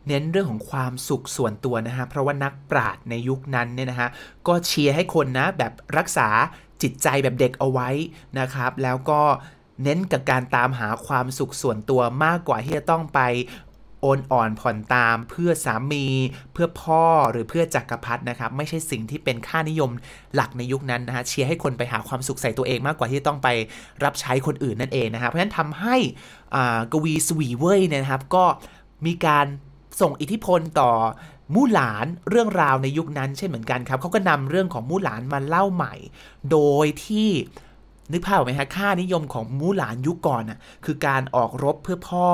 [0.07, 4.09] เน้นเรื่องของความสุขส่วนตัวนะฮะ เพราะว่านักปราชญ์ในยุคนั้นเนี่ยนะฮะ
[4.47, 6.29] ก็เชียร์ให้คนนะแบบรักษา
[6.81, 7.89] จิตใจแบบเด็กเอาไว้
[8.39, 9.21] นะครับ แล้วก็
[9.83, 13.19] เน้นกับการตามหาความสุขส่วนตัวมากกว่าที่จะต้องไป
[14.01, 16.05] โอนอ่อนผ่อนตามเพื่อสามี
[16.53, 19.91] เพื่อพ่อหรือเพื่อจักรพรรดินะครับ ไม่ใช่สิ่งที่เป็นค่านิยม
[20.35, 23.47] หลักในยุคนั้นนะฮะเชียร์ให้คนไปหาความสุขใส่ตัวเองมากกว่าที่ต้องไป
[24.03, 25.95] รับใช้คนอื่นนั่นเองนะครับเพราะฉะนั้นทำให้
[26.93, 28.45] กวีสวีเว่ยเนี่ยนะครับ ก็
[29.05, 29.45] มีการ
[30.01, 30.91] ส่งอิทธิพลต่อ
[31.55, 35.93] มู่หลานเรื่องราวในยุคนั้นเช่นเหมือนกันครับเขาก็นำเรื่องของมู่หลานมาเล่าใหม่
[36.51, 37.29] โดยที่
[38.11, 42.29] นึกภาพไหมฮะค่านิยมของมูหลานยุคก่อนน่ะคือการออกรบเพื่อพ่อ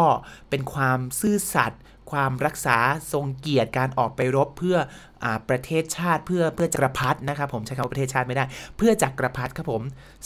[0.49, 2.77] เป็นความซื่อสัตย์ความรักษา
[3.11, 4.77] ทรงเกียรติการออกไปรบเพื่อ
[5.23, 8.45] อประเทศชาติเพื่อเพื่อจักรพรรดินะครับผมใช้คำว่าประเทศชาติไม่ได้
[8.77, 9.81] เพื่อจักรพรรดิครับผม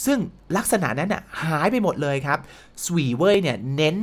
[0.06, 0.18] ซึ่ง
[0.56, 2.38] ลักษณะนั้นน่ะหายไปหมดเลยครับ
[2.84, 3.96] สวีเว่ยเนี่ยเน้น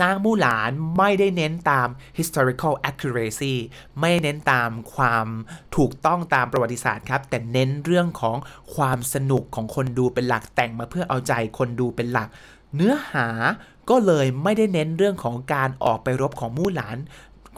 [0.00, 3.54] สร้างมู่หลานไม่ได้เน้นตาม historical accuracy
[4.00, 5.26] ไม่เน้นตามความ
[5.76, 8.36] ถูกต้องตามประวัติศาสตร์ครับ แต่เน้นเรื่องของ
[8.74, 12.28] ความสนุกของคนดูเป็นหลักแต่งมาเพื่อเอาใจคนดูเป็นหลัก
[12.74, 13.28] เนื้อหา
[13.90, 16.96] ก็เลยไม่ได้เน้นเรื่องของการออกไปรบของมู่หลาน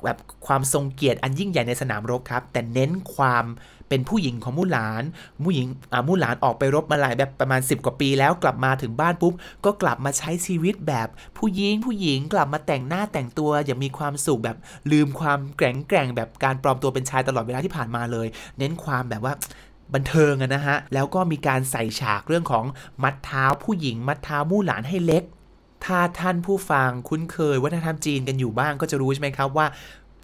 [0.05, 3.45] แบบความทรงเกียรติอันยิ่งใหญ่ในสนามรบครับ แต่เน้นความ
[3.91, 5.03] เป็นผู้หญิงของมู่หลาน
[5.43, 9.33] มู่หญิงอ่ามู่หลานออกไปรบมาหลายแบบประมาณ 10 กว่าปีแล้วกลับมาถึงบ้านปุ๊บ
[9.65, 14.57] ก็กลับมาใช้ชีวิตแบบผู้หญิงผู้หญิงกลับมาแต่งหน้าแต่งตัวอย่างมีความสุขแบบ
[14.93, 18.27] ลืมความแกร่งแกร่งแบบการปลอมตัวเป็นชายตลอดเวลาที่ผ่านมาเลย
[18.59, 19.35] เน้นความแบบว่า
[19.95, 22.65] บันเทิงนะฮะ แล้วก็มีการใส่ฉากเรื่องของ
[23.03, 25.25] มัดเท้าผู้หญิง มัดเท้ามู่หลานให้เล็ก
[25.87, 29.67] ถ้าท่านผู้ฟังคุ้นเคยวัฒนธรรมจีนกันอยู่บ้างก็จะรู้ใช่ไหมครับว่า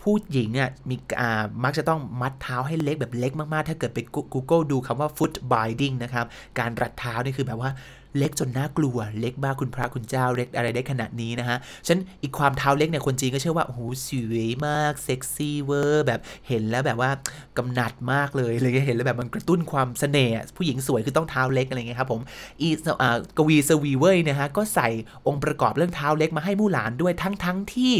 [0.07, 3.99] ผู้หญิงเนี่ยมีอ่ามักจะต้องมัดเท้าให้เล็กแบบเล็กมากๆ ถ้าเกิดไป
[4.35, 6.27] Google ดูคำว่า foot binding นะครับ
[6.59, 7.73] การรัดเท้านี่คือแบบว่า
[8.19, 17.11] เล็กจนน่ากลัว เล็กมากคุณพระคุณเจ้า เล็กอะไรได้ขนาดนี้นะฮะ ฉันอีกความเท้าเล็กเนี่ยคนจีนก็เชื่อว่า โอ้โหสวยมาก เซ็กซี่เวอร์ แบบเห็นแล้วแบบว่า
[17.59, 22.21] กำหนัดมากเลยเลยเห็นแล้วแบบมันกระตุ้นความเสน่ห์ ผู้หญิงสวยคือต้องเท้าเล็กอะไรเงี้ยครับผม
[22.62, 22.71] อี
[23.38, 24.88] กวีสวีเว่ยนะฮะ ก็ใส่
[25.27, 27.95] องค์ประกอบเรื่องเท้าเล็กมาให้มู่หลานด้วยทั้งทั้งที่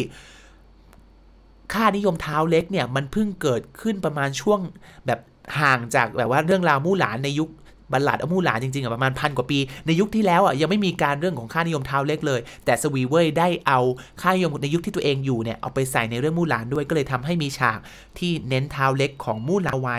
[1.73, 4.61] ค่านิยมเท้าเล็กเนี่ยมันเพิ่งเกิดขึ้นประมาณช่วง
[5.07, 5.21] แบบ
[5.61, 7.51] ห่างจากแบบว่าเรื่องราวมู่หลานในยุค
[7.93, 13.81] บัลลัดอมู่หลานจริงๆอะประมาณพันกว่าปี ในยุคที่แล้วอะยังไม่มีการเรื่องของค่านิยมเท้าเล็กเลย แต่สวีเว่ยได้เอา
[14.21, 17.79] ค่านิยมในยุคที่ตัวเองอยู่เนี่ยเอาไปใส่ในเรื่องมู่หลานด้วยก็เลยทำให้มีฉาก
[18.19, 19.99] ที่เน้นเท้าเล็กของมู่หลานไว้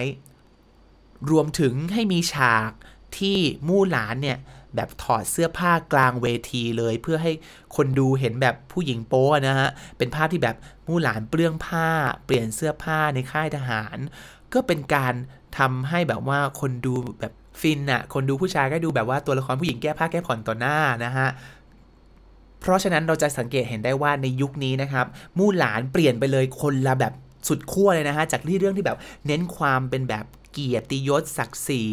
[1.32, 2.72] รวมถึงให้มีฉาก
[3.18, 4.38] ที่มู่หลานเนี่ย
[4.76, 7.32] แบบถอดเสื้อผ้ากลางเวทีเลย เพื่อให้
[7.76, 10.56] คนดูเห็นแบบผู้หญิงโป๊นะฮะ เป็นภาพที่แบบ
[10.88, 11.88] มู่หลานเปลื้องผ้า
[12.26, 13.98] เปลี่ยนเสื้อผ้าในค่ายทหาร
[14.54, 15.14] ก็เป็นการ
[15.58, 21.28] ทำให้แบบว่าคนดูแบบฟินอะคนดูผู้ชายก็ดูแบบว่าตัวละครผู้หญิงแก้ผ้าแก้ผ่อนต่อหน้านะฮะ
[22.60, 25.06] เพราะฉะนั้นเราจะสังเกตเห็นได้ว่าในยุคนี้นะครับ
[25.38, 27.14] มู่หลานเปลี่ยนไปเลยคนละแบบ
[27.48, 31.84] สุดขั้วเลยนะฮะ จากที่เรื่องที่แบบเน้นความเป็นแบบเกียรติยศศักดิ์ศรี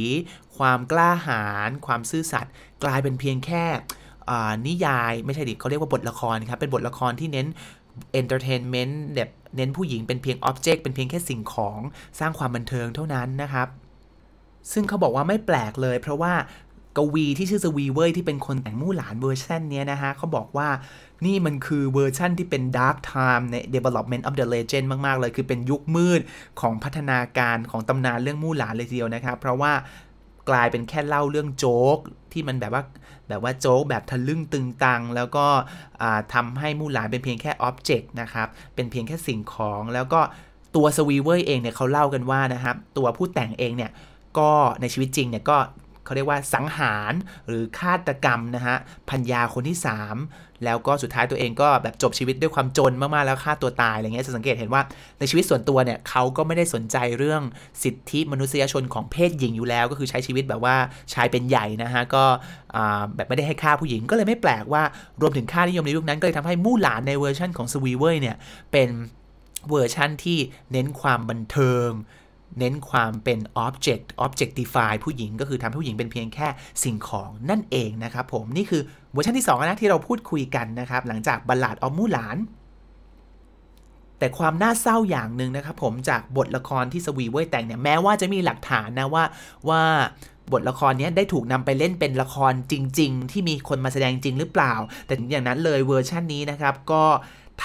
[0.58, 2.52] ความกล้าหาญความซื่อสัตย์
[2.84, 3.64] กลายเป็นเพียงแค่
[4.66, 7.46] นิยายไม่ใช่ดิเขาเรียกว่าบทละครครับ เป็นบทละครที่เน้น
[8.12, 11.80] entertainment แบบเน้นผู้หญิงเป็นเพียง object เป็นเพียงแค่สิ่งของ
[12.18, 13.68] สร้างความบันเทิงเท่านั้นนะครับ
[14.72, 16.32] ซึ่งเขาบอกว่าไม่แปลกเลย เพราะว่า
[16.98, 20.68] กวีที่ชื่อสวีเว่ยที่เป็นคนแต่งมู่หลานเวอร์ชันนี้นะฮะเขาบอกว่า
[21.24, 26.20] นี่มันคือเวอร์ชั่นที่เป็น dark time ใน development of the legend มาก ๆ เลย คือเป็นยุคมืด
[26.60, 29.72] ของพัฒนาการของตำนานเรื่องมู่หลานเลยทีเดียวนะครับ เพราะว่า
[30.48, 31.98] กลายเป็นแค่เล่าเรื่องโจ๊ก
[32.32, 32.82] ที่มันแบบว่า
[33.28, 35.46] แบบว่าโจ๊กแบบทะลึ่งตึงตัง แล้วก็
[36.34, 40.20] ทำให้มู่หลานเป็นเพียงแค่ object นะครับ เป็นเพียงแค่สิ่งของ แล้วก็
[40.76, 43.90] ตัวสวีเว่ยเองเนี่ยเขาเล่ากันว่านะครับ ตัวผู้แต่งเองเนี่ย
[44.38, 45.56] ก็ในชีวิตจริงเนี่ยก็
[46.04, 47.12] เขาเรียกว่าสังหาร
[47.48, 48.76] หรือฆาตกรรมนะฮะ
[49.10, 54.82] ภรรยาคนที่ 3 แล้วก็สุดท้ายตัวเองก็แบบจบชีวิตด้วยความจนมากๆแล้วฆ่าตัวตายอะไรเงี้ยจะสังเกตเห็นว่า
[55.18, 57.42] ในชีวิตส่วนตัวเนี่ยเขาก็ไม่ได้สนใจเรื่อง
[57.82, 60.76] สิทธิมนุษยชนของเพศหญิงอยู่แล้ว ก็คือใช้ชีวิตแบบว่า
[61.12, 62.24] ชายเป็นใหญ่นะฮะก็
[63.16, 64.82] แบบไม่ได้ให้ฆ่าผู้หญิงก็เลยไม่แปลกว่า
[65.20, 68.36] รวมถึงค่านิยมในยุคนั้นก็เลยทำให้มู่หลานในเวอร์ชันของสวีเว่ยเนี่ย
[68.72, 68.90] เป็น
[69.70, 70.38] เวอร์ชั่นที่
[70.72, 71.88] เน้นความบันเทิง
[72.58, 76.48] เน้นความเป็น object objectify ผู้หญิงก็คือทำให้ผู้หญิงเป็นเพียงแค่
[76.84, 82.38] สิ่งของนั่นเองนะครับผมนี่คือเวอร์ชันที่2นะที่เราพูดคุยกันนะครับ หลังจาก Ballad of มูหลาน
[84.18, 89.24] แต่ความน่าเศร้าอย่างหนึ่งนะครับผมจากบทละครที่สวีเว่ยแต่งเนี่ยแม้ว่าจะมีหลักฐานนะว่า
[89.68, 89.82] ว่า
[90.52, 94.74] บทละครนี้ได้ถูกนำไปเล่นเป็นละครจริง ๆ ที่มีคนมาแสดงจริงหรือเปล่า
[95.06, 97.04] แต่ถึงอย่างนั้นเลยเวอร์ชันนี้นะครับก็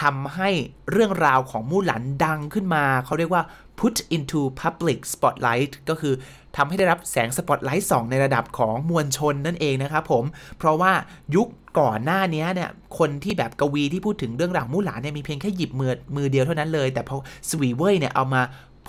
[0.02, 0.50] ทำให้
[0.92, 3.44] เรื่องราวของมู่หลานดังขึ้นมา เขาเรียกว่า
[3.80, 6.14] put into public spotlight ก็คือ
[6.58, 10.24] ทำให้ได้รับแสงสปอตไลท์ส่องในระดับของมวลชนนั่นเองนะครับผม
[10.58, 10.92] เพราะว่า
[11.36, 11.48] ยุค
[11.80, 17.16] ก่อนหน้านี้เนี่ย คนที่แบบกวีที่พูดถึงเรื่องราวมู่หลานเนี่ยมีเพียงแค่หยิบมือมือเดียวเท่านั้นเลย แต่พอ
[17.50, 18.42] สวีเว่ยเนี่ยเอามา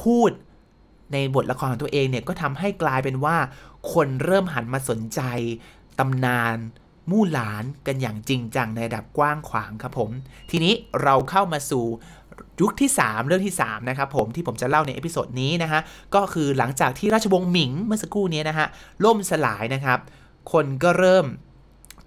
[0.02, 0.30] พูด
[1.12, 3.36] ในบทละครของตัวเองเนี่ยก็ทำให้กลายเป็นว่า
[3.92, 5.20] คนเริ่มหันมาสนใจ
[5.98, 6.56] ตำนาน
[7.10, 10.10] มู่หลานกันอย่างจริงจังในระดับกว้างขวางครับผม
[10.50, 11.84] ทีนี้เราเข้ามาสู่
[12.60, 15.80] ยุคที่ 3 เรื่องที่ 3 นะครับผมที่ผมจะเล่าใน episode นี้นะฮะ
[16.14, 18.66] ก็คือหลังจากที่ราชวงศ์หมิงเมื่อสักครู่นี้นะฮะ
[19.04, 19.98] ล่มสลายนะครับ
[20.52, 21.26] คนก็เริ่ม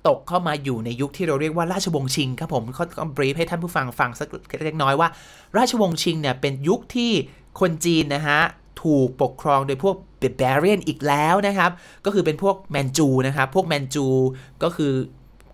[0.08, 4.28] ตกเข้ามาอยู่ในยุคที่เราเรียกว่าราชวงศ์ชิงครับผมเขาก็ brief ให้ท่านผู้ฟังฟังสัก
[4.66, 5.10] เล็กน้อยว่า
[5.58, 7.12] ราชวงศ์ชิงเนี่ยเป็นยุคที่
[7.60, 8.40] คนจีนนะฮะ
[8.84, 11.72] ถูกปกครองโดยพวก barbarian อีกแล้วนะครับ
[12.06, 14.06] ก็คือเป็นพวกแมนจูนะครับ พวกแมนจู
[14.64, 14.94] ก็คือ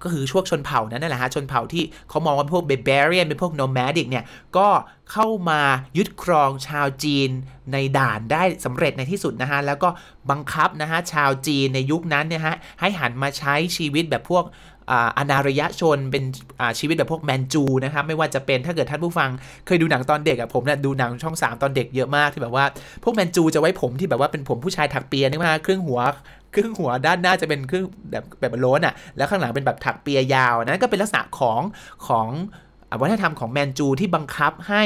[0.03, 4.23] ก็คือช่วงชนเผ่านั้นนั่นแหละฮะชนเผ่าที่เขามองว่าพวก barbarian เป็นพวก nomadic เนี่ย
[4.57, 4.67] ก็
[5.11, 5.61] เข้ามา
[5.97, 7.29] ยึดครองชาวจีน
[7.73, 9.89] ในด่านได้สำเร็จในที่สุดนะฮะแล้วก็
[10.29, 14.45] บังคับนะฮะชาวจีนในยุคนั้นเนี่ยฮะให้หันมาใช้ชีวิตแบบพวก
[15.17, 16.23] อนารยชนเป็น
[16.79, 19.29] ชีวิตแบบพวกแมนจูนะครับไม่ว่าจะเป็นถ้าเกิดท่านผู้ฟัง
[19.65, 22.65] เคยดูหนังตอนเด็กอะผมเนี่ยดูหนังช่อง 3 ตอนเด็กเยอะมากที่แบบว่า
[23.03, 25.99] พวกแมนจูจะไว้ผมที่แบบว่าเป็นผมผู้ชายถักเปียนี่มาครึ่งหัว
[26.53, 31.61] ครึ่งหัวด้านหน้าจะเป็นครึ่งแบบแบบโล้นอะแล้วข้างหลังเป็นแบบถักเปียยาวนั้นก็เป็นลักษณะของ
[32.07, 32.27] ของ
[33.01, 34.83] วัฒนธรรมของแมนจูที่บังคับให้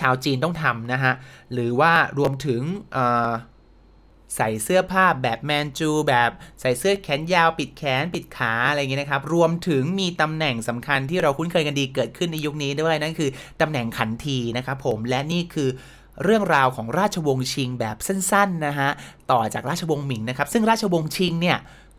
[0.00, 1.12] ชาวจีนต้องทำนะฮะ
[1.52, 2.60] หรือว่ารวมถึง
[4.36, 6.30] ใส่เสื้อผ้าแบบแมนจู แบบ
[6.60, 13.30] ใส่เสื้อแขนยาวปิดแขนปิดขาอะไรอย่างเงี้ยนะครับ รวมถึงมีตำแหน่งสำคัญที่เราคุ้นเคยกันดีเกิดขึ้นในยุคนี้ด้วยนั่นคือ
[13.60, 15.68] ตำแหน่งขันทีนะครับผมและนี่คือ
[16.24, 18.90] เรื่องราวของราชวงศ์ชิงแบบสั้นๆนะฮะ
[19.30, 21.58] ต่อจากราชวงศ์หมิงนะครับซึ่งราชวงศ์ชิงเนี่ย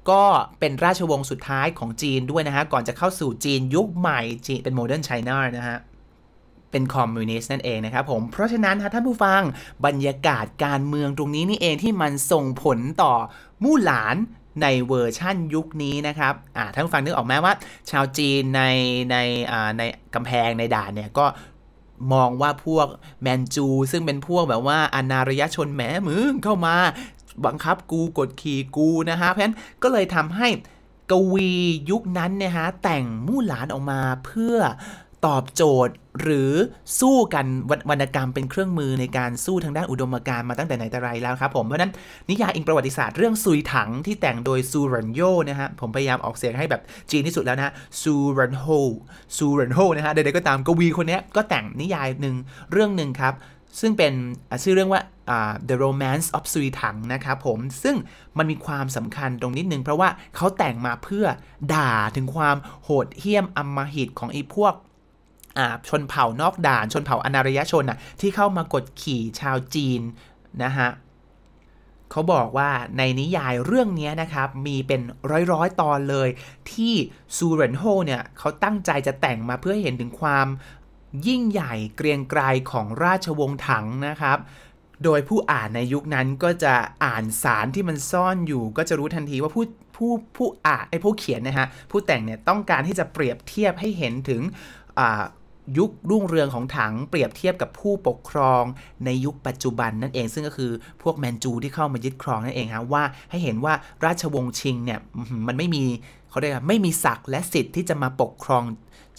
[0.10, 0.24] ก็
[0.60, 5.78] เป็นราชวงศ์สุดท้ายของจีนด้วยนะฮะก่อนจะเข้าสู่จีนยุคใหม่จีนเป็น modern China นะฮะ
[6.72, 9.42] เป็นคอมมิวนิสต์นั่นเองนะครับผม เพราะฉะนั้นท่านผู้ฟัง
[9.86, 13.14] บรรยากาศการเมืองตรงนี้นี่เองที่มันส่งผลต่อ
[13.64, 14.16] มู่หลาน
[14.62, 16.34] ในเวอร์ชั่นยุคนี้นะครับ
[16.74, 17.54] ท่านผู้ฟังนึกออกไหมว่า
[17.92, 18.62] ชาวจีนใน
[19.12, 19.18] ใน
[19.52, 19.82] อ่าใน
[20.16, 21.26] กำแพงในด่านเนี่ยก็
[22.14, 22.88] มองว่าพวก
[23.22, 26.76] แมนจู ซึ่งเป็นพวกแบบว่าอนารยชนแหมมึงเข้ามา
[27.46, 30.48] บังคับกูกดขี่กูนะฮะ เพราะฉะนั้นก็เลยทำให้
[31.12, 31.52] กวี
[31.92, 34.58] ยุคนั้นเนี่ยฮะแต่งมู่หลานออกมาเพื่อ
[35.26, 36.52] ตอบโจทย์ หรือ
[37.00, 37.46] สู้กัน
[37.90, 41.92] วรรณกรรมเป็นเครื่องมือในการสู้ทางด้านอุดมการณ์มาตั้งแต่ไหนแต่ไรแล้วครับผมเพราะนั้น
[42.30, 46.82] นิยายอิงประวัติศาสตร์เรื่องซุยถังที่แต่งโดยซูรันโยนะฮะผมพยายามออกเสียงให้แบบ
[47.12, 48.66] จีนที่สุดแล้วนะซูรันโฮ
[49.38, 52.36] ซูรันโฮนะฮะใดๆก็ตามกวีคนนี้ก็แต่งนิยายหนึ่ง
[52.72, 53.34] เรื่องหนึ่งครับ
[53.80, 54.14] ซึ่งเป็น
[54.64, 55.02] ชื่อเรื่องว่า
[55.36, 57.96] uh, The Romance of Sui Tang นะครับผม ซึ่ง
[58.38, 61.26] มันมีความสำคัญตรงนิดนึง เพราะว่าเขาแต่งมาเพื่อ
[61.74, 64.74] ด่าถึงความโหดเหี้ยมอำมหิตของไอ้พวก
[65.90, 70.02] ชนเผ่านอกด่าน ชนเผ่าอนารยชนอะที่เข้ามากดขี่ชาวจีน
[70.64, 70.90] นะฮะ
[72.12, 75.02] เขาบอกว่าในนิยายเรื่องนี้นะครับ มีเป็น
[75.52, 76.30] ร้อยๆ ตอนเลย
[76.72, 76.94] ที่
[77.38, 80.48] ซูเรนโฮเนี่ยเขาตั้งใจจะแต่งมาเพื่อเห็นถึงความ
[81.28, 84.38] ยิ่งใหญ่เกรียงไกรของราชวงศ์ถังนะครับ
[85.04, 86.74] โดยผู้อ่านในยุคนั้นก็จะ
[87.06, 94.42] อ่านสารที่มันซ่อนอยู่ ก็จะรู้ทันทีว่าผู้ผู้ผู้อ่านไอ้ผู้เขียนนะฮะผู้แต่งเนี่ยต้องการที่จะเปรียบเทียบให้เห็นถึง
[95.78, 98.64] ยุครุ่งเรืองของถังเปรียบเทียบกับผู้ปกครอง
[99.06, 100.72] ในยุคปัจจุบันนั่นเอง ซึ่งก็คือ
[101.04, 103.74] พวกแมนจูที่เข้ามายึดครองนั่นเองฮะว่าให้เห็นว่า
[104.06, 105.00] ราชวงศ์ชิงเนี่ย
[105.48, 105.84] มันไม่มี
[106.30, 108.64] เขาเรียกไม่มีศักดิ์และสิทธิ์ที่จะมาปกครอง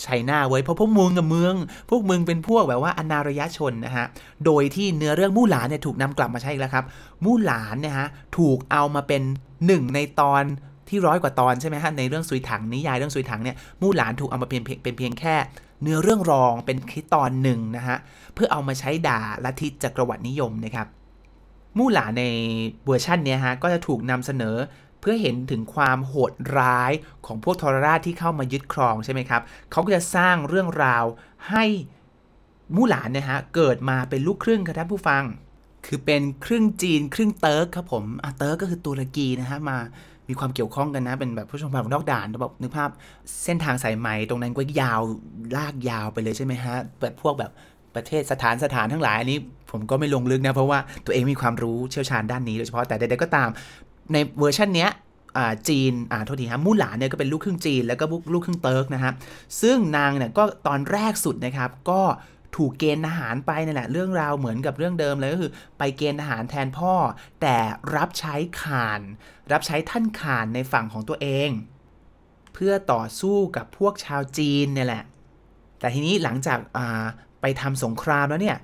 [0.03, 1.55] ไชน่าไว้เพราะพวกมึงกับเมือง
[1.91, 4.07] พวกมึงเป็นพวกแบบว่าอนารยชนนะฮะ
[4.45, 6.85] โดยที่เนื้อเรื่องมู่หลานเนี่ยถูกนำกลับมาใช้อีกแล้วครับ
[7.25, 9.23] มู่หลานเนี่ยฮะถูกเอามาเป็น
[9.67, 10.43] หนึ่งในตอน
[10.89, 15.35] ที่ร้อยกว่าตอนใช่ไหมฮะในเรื่องซุยถังนิยายเรื่องซุยถังเนี่ยมู่หลานถูกเอามาเป็นเป็นเพียงแค่
[15.83, 17.97] เนื้อเรื่องรองเป็นแค่ตอนหนึ่งนะฮะ
[18.35, 20.87] เพื่อเอามาใช้ด่าลัทธิจักรวรรดินิยมนะครับ
[21.79, 22.25] มู่หลานใน
[22.85, 24.57] เวอร์ชันนี้ฮะ ก็จะถูกนำเสนอ
[25.01, 26.93] เพื่อเห็นถึงความโหดร้าย
[27.27, 31.05] ของพวกทรราชที่เข้ามายึดครองใช่ไหมครับ เขาก็จะสร้างเรื่องราว
[31.51, 31.65] ให้
[32.77, 35.25] มู่หลานเนี่ยฮะ เกิดมาเป็นลูกครึ่งครับท่านผู้ฟัง
[35.87, 39.79] คือเป็นครึ่งจีนครึ่งเติร์กครับผมอะเติร์กก็คือตุรกีนะฮะมา
[40.29, 42.91] มีความเกี่ยวข้องกันนะ เป็นแบบผู้ชมภาพนอกด่านแบบนึกภาพ
[43.45, 45.01] เส้นทางสายไหมตรงนั้นก็ยาว
[45.57, 47.51] ลากยาวไปเลยใช่ไหมฮะแบบพวกแบบ
[47.95, 49.39] ประเทศสถานสถานทั้งหลายอันนี้
[49.71, 53.49] ผมก็ไม่ลงลึกนะ เพราะว่าตัวเองมีความรู้เชี่ยวชาญด้านนี้โดยเฉพาะแต่ใดๆก็ตาม
[54.13, 54.91] ในเวอร์ชันเนี้ย
[55.69, 59.13] จีนอ่าโทษทีฮะมู่หลานเนี่ยก็เป็นลูกครึ่งจีน แล้วก็ลูกครึ่งเติร์กนะฮะ
[59.63, 62.01] ซึ่งนางเนี่ยก็ตอนแรกสุดนะครับก็
[62.57, 66.95] ถูกเกณฑ์ทหารไปนั่นแหละเรื่องราวเหมือนกับเรื่องเดิมเลยก็คือ ไปเกณฑ์ทหารแทนพ่อ
[67.43, 67.57] แต่
[67.97, 69.01] รับใช้ข่าน
[69.53, 71.51] รับใช้ท่านข่านในฝั่งของตัวเอง
[72.55, 75.05] เพื่อต่อสู้กับพวกชาวจีนเนี่ยแหละ
[75.81, 76.59] แต่ทีนี้หลังจาก
[77.41, 78.57] ไปทำสงครามแล้วเนี่ย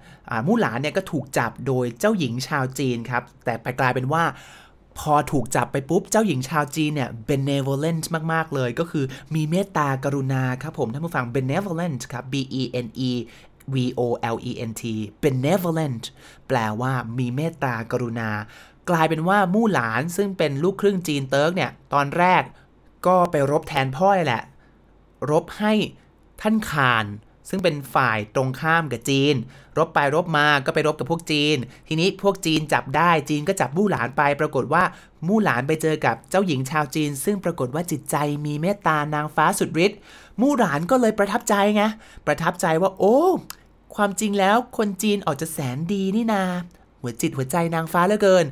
[0.47, 4.25] มู่หลานเนี่ยก็ถูกจับโดยเจ้าหญิงชาวจีนครับ แต่ไปกลายเป็นว่า
[4.99, 13.11] พอถูกจับไปปุ๊บ เจ้าหญิงชาวจีนเนี่ย benevolent มาก ๆ เลย ก็คือมีเมตตากรุณาครับผม ท่านผู้ฟัง benevolent ครับ b e n e
[13.75, 14.01] v o
[14.35, 14.83] l e n t
[15.23, 16.05] benevolent
[16.49, 18.31] แปลว่ามีเมตตากรุณา
[18.91, 22.43] กลายเป็นว่ามู่หลานซึ่งเป็นลูกครึ่งจีนเติร์กเนี่ย ตอนแรก
[23.07, 24.43] ก็ไปรบแทนพ่อแหละ
[25.31, 25.73] รบให้
[26.41, 27.07] ท่านขาน
[27.49, 29.35] ซึ่งเป็นฝ่ายตรงข้ามกับจีน
[29.79, 31.57] รบไปรบมาก็ไปรบกับพวกจีน
[31.89, 34.83] ทีนี้พวกจีนจับได้จีนก็จับมู่หลานไป ปรากฏว่า
[35.27, 39.99] มู่หลานไปเจอกับเจ้าหญิงชาวจีน ซึ่งปรากฏว่าจิตใจมีเมตตานางฟ้าสุดฤทธิ์
[40.41, 41.83] มู่หลานก็เลยประทับใจไง
[42.27, 43.19] ประทับใจว่าโอ้
[43.95, 46.43] ความจริงแล้วคนจีนออกจะแสนดีนี่นา
[47.01, 48.47] หัวจิตหัวใจนางฟ้าเหลือเกิน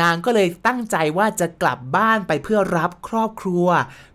[0.00, 3.66] นางก็เลยตั้งใจว่าจะกลับบ้านไปเพื่อรับครอบครัว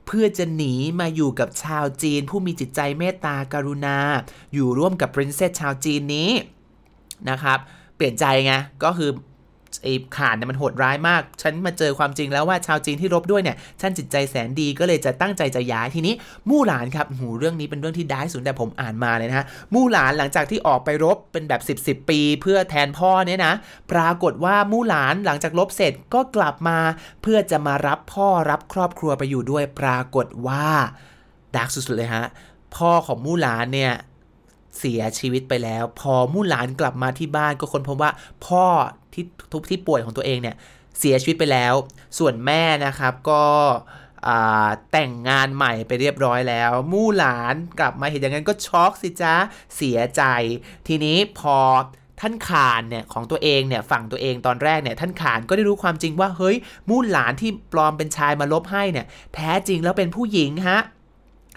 [0.08, 3.98] เพื่อจะหนีมาอยู่กับชาวจีน ผู้มีจิตใจเมตตากรุณา
[4.54, 6.30] อยู่ร่วมกับปรินเซสชาวจีนนี้
[7.30, 7.60] นะครับ
[7.96, 9.12] เปลี่ยนใจไงก็คือ
[9.82, 16.14] ไอ้ข่านเนี่ยมันโหดร้ายมาก ฉันมาเจอความจริงแล้วว่าชาวจีนที่รบด้วยเนี่ยท่านจิตใจแสนดีก็เลยจะตั้งใจจะย้ายทีนี้
[16.50, 23.54] มู่หลานครับหูเรื่องนี้เป็นเรื่องที่ได้สุดแต่ผมอ่านมาเลยนะฮะมู่หลานหลังจากที่ออกไปรบเป็นแบบ 10บสปี เพื่อแทนพ่อเนี่ยนะ
[23.92, 26.78] ปรากฏว่ามู่หลานหลังจากรบเสร็จก็กลับมา
[27.22, 30.68] เพื่อจะมารับพ่อรับครอบครัวไปอยู่ด้วยปรากฏว่า
[31.56, 32.26] ดาร์กสุดๆเลยฮะ
[32.76, 33.94] พ่อของมู่หลานเนี่ย
[34.80, 38.12] เสียชีวิตไปแล้ว พอมู่หลานกลับมาที่บ้านก็ค้นพบว่า
[38.46, 38.66] พ่อ
[39.14, 40.56] ที่ทุกที่ป่วยของตัวเองเนี่ย
[41.00, 41.74] เสียชีวิตไปแล้ว
[42.18, 43.44] ส่วนแม่นะครับก็
[44.92, 49.34] แต่งงานใหม่ไปเรียบร้อยแล้ว มู่หลานกลับมาเห็นอย่างนั้นก็ช็อกสิจ้า
[49.76, 50.24] เสียใจ
[50.88, 51.58] ทีนี้พอ
[52.22, 56.56] ท่านขานเนี่ยของตัวเองเนี่ยฝั่งตัวเองตอนแรกเนี่ยท่านขานก็ได้รู้ความจริงว่าเฮ้ย
[56.90, 59.06] มู่หลานที่ปลอมเป็นชายมาลบให้เนี่ย
[59.36, 60.80] แท้จริงแล้วเป็นผู้หญิงฮะ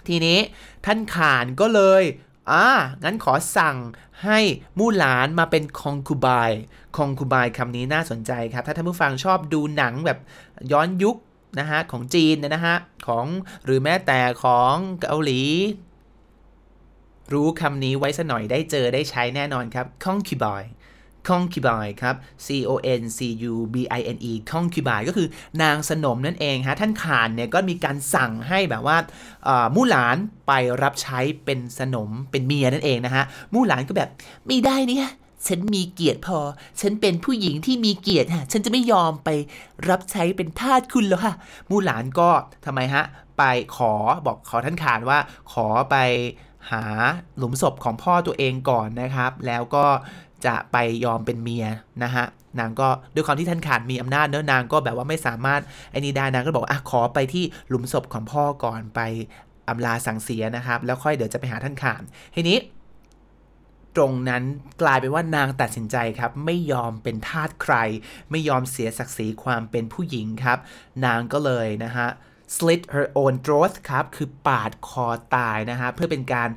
[0.07, 0.39] ทีนี้
[0.85, 2.03] ท่านขานก็เลย
[2.51, 2.67] อ่า
[3.03, 3.77] งั้นขอสั่ง
[4.23, 4.39] ให้
[4.77, 6.51] มู่หลานมาเป็นคองคูบาย
[6.97, 10.19] คองคูบายคำนี้น่าสนใจครับ ถ้าท่านผู้ฟังชอบดูหนังแบบ
[10.71, 11.15] ย้อนยุค
[11.59, 12.75] นะฮะของจีนนะฮะ
[13.07, 13.25] ของ
[13.65, 15.41] หรือแม้แต่ของเกาหลี
[17.33, 20.63] รู้คำนี้ไว้สัหน่อยได้เจอได้ใช้แน่นอนครับคองคูบาย
[21.29, 23.19] concubine ครับ c o n c
[23.51, 25.27] u b i n e concubine ก็คือ
[25.61, 28.97] นางสนมนั่นเองฮะท่านขานเนี่ยก็มีการสั่งให้แบบว่า
[29.75, 30.51] มู่หลานไป
[30.83, 34.09] รับใช้เป็นสนมเป็นเมียนั่นเองนะฮะมู่หลานก็แบบ
[34.45, 35.07] ไม่ได้เนี่ย
[35.47, 36.39] ฉันมีเกียรติพอ
[36.81, 39.29] ฉันเป็นผู้หญิงที่มีเกียรติฮะ ฉันจะไม่ยอมไป
[39.89, 41.33] รับใช้เป็นทาสคุณหรอกค่ะ
[41.69, 42.29] มู่หลานก็
[42.65, 43.03] ทำไมฮะ
[43.37, 43.43] ไป
[43.75, 43.93] ขอ
[44.25, 45.19] บอกขอท่านขานว่า
[45.53, 45.95] ขอไป
[46.71, 46.83] หา
[47.37, 49.85] หลุมศพของพ่อตัวเองก่อนนะครับ แล้วก็
[50.45, 51.65] จะไปยอมเป็นเมีย
[52.03, 52.25] นะฮะ
[52.59, 59.01] นางก็ด้วยความที่ท่านขาดมีอำนาจเนื้อนางก็แบบว่าไม่สามารถไอ้นี่ได้นางก็บอกอะขอไปที่หลุมศพของพ่อก่อนไป
[59.69, 62.01] อำลาสังเสียนะครับ แล้วค่อยเดี๋ยวจะไปหาท่านขาน
[62.35, 62.57] ทีนี้
[63.95, 64.43] ตรงนั้น
[64.81, 67.75] กลายเป็นว่านางตัดสินใจครับ ไม่ยอมเป็นทาสใคร
[68.31, 70.59] ไม่ยอมเสียศักดิ์ศรีความเป็นผู้หญิงครับ
[71.05, 72.07] นางก็เลยนะฮะ
[72.55, 76.49] slit her own throat ครับ คือปาดคอตายนะฮะ เพื่อเป็นการ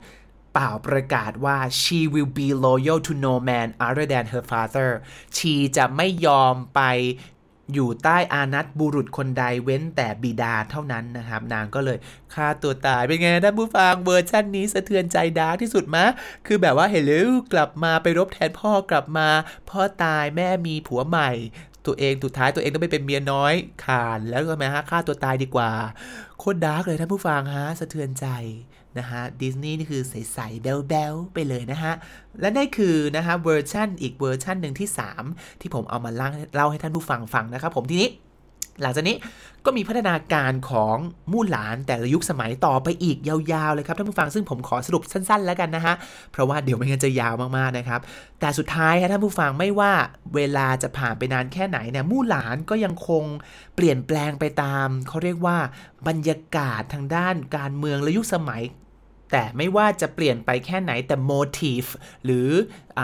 [0.52, 4.90] ป่าวประกาศว่า she will be loyal to no man other than her father
[5.36, 6.82] she จะไม่ยอมไป
[7.74, 11.98] อยู่ใต้อาณัติบุรุษคนใดเว้นแต่บิดาเท่านั้นนะครับ นางก็เลย
[12.34, 16.06] ฆ่าตัวตายเป็นไงท่านผู้ฟังเวอร์ชันนี้สะเทือนใจดาร์กที่สุดมะ
[16.46, 17.12] คือแบบว่าเห็นเล
[17.52, 19.28] กลับมาไปรบแทนพ่อกลับมา
[19.70, 21.30] พ่อตายแม่มีผัวใหม่
[21.86, 25.70] ตัวเองสุดท้ายตัวเองต้องไปเป็นเมียน้อยข่านแล้วก็มาฮะฆ่าตัวตายดีกว่า
[26.38, 28.26] โคตรดาร์กเลยท่านผู้ฟังฮะสะเทือนใจ
[28.98, 31.92] นะฮะดิสนีย์นี่คือใสๆแบ๊วๆไปเลยนะฮะ
[32.40, 34.88] และนี่คือนะฮะเวอร์ชันอีกเวอร์ชันหนึ่งที่
[35.24, 38.08] 3 ที่ผมเอามาเล่าให้ท่านผู้ฟังฟังนะครับผมทีนี้
[38.82, 39.16] หลังจากนี้
[39.64, 40.96] ก็มีพัฒนาการของ
[41.32, 45.94] มู่หลานแต่ละยุคสมัยต่อไปอีกยาวๆเลยครับท่านผู้ฟังซึ่งผมขอสรุปสั้นๆ แล้วกันนะฮะ
[46.32, 48.00] เพราะว่าเดี๋ยวไม่งั้นจะยาวมากๆนะครับ
[48.40, 49.92] แต่สุดท้ายท่านผู้ฟังไม่ว่า
[50.34, 53.24] เวลาจะผ่านไปนานแค่ไหนเนี่ยมู่หลานก็ยังคง
[53.74, 55.58] เปลี่ยนแปลงไปตามเขาเรียกว่า
[56.08, 58.62] บรรยากาศทางด้านการเมืองและยุคสมัย
[59.32, 61.84] แต่ไม่ว่าจะเปลี่ยนไปแค่ไหนแต่ motif
[62.24, 62.48] หรือ
[63.00, 63.02] อ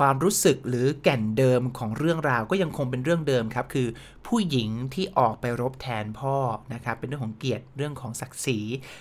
[0.00, 3.88] ความรู้สึกหรือแก่นเดิมของเรื่องราวก็ยังคงเป็นเรื่องเดิมครับ คือ
[4.26, 6.36] ผู้หญิงที่ออกไปรบแทนพ่อ
[6.74, 8.58] นะครับเป็นเรื่องของเกียรติเรื่องของศักดิ์ศรี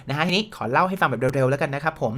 [0.08, 2.14] นะฮะทีนี้ขอเล่าให้ฟังแบบเร็วๆแล้วกันนะครับผม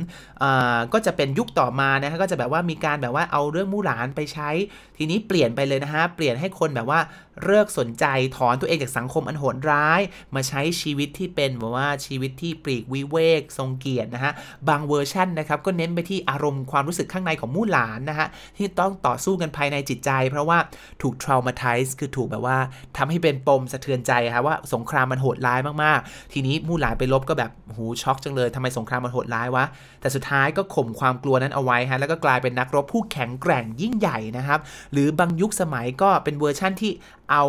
[0.93, 4.49] ก็จะเป็นยุคต่อมานะฮะก็จะแบบว่ามีการแบบว่าเอาเรื่องมู่หลานไปใช้
[4.97, 6.99] ทีนี้เปลี่ยนไปเลยนะฮะเปลี่ยนให้คนแบบว่า
[7.43, 8.05] เลิกสนใจ
[8.37, 10.01] ถอนตัวเองจากสังคมอันโหดร้าย
[10.35, 14.31] มาใช้ชีวิตที่เป็นแบบว่าชีวิตที่ปลีกวิเวกทรงเกียรตินะฮะ
[14.69, 20.57] บางเวอร์ชันนะครับก็เน้นไปที่อารมณ์ความรู้สึกข้างในของมู่หลานนะฮะที่ต้องต่อสู้กันภายในจิตใจ เพราะว่า
[21.01, 22.57] ถูก traumatize คือถูกแบบว่า
[22.97, 29.65] ทำให้เป็นปมสะเทือนใจครับว่าสงครามมันโหดร้ายมากๆ ทีนี้มู่หลานไปรบก็แบบหูยช็อกจังเลยทำไมสงครามมันโหดร้ายวะ
[30.01, 34.59] แต่สุดท้ายก็ข่มความกลัวนั้นเอาไว้ฮะแล้วก็กลายเป็นนักรบผู้แข็งแกร่งยิ่งใหญ่นะครับ
[34.91, 36.91] หรือบางยุคสมัยก็เป็นเวอร์ชั่นที่
[37.31, 37.43] เอา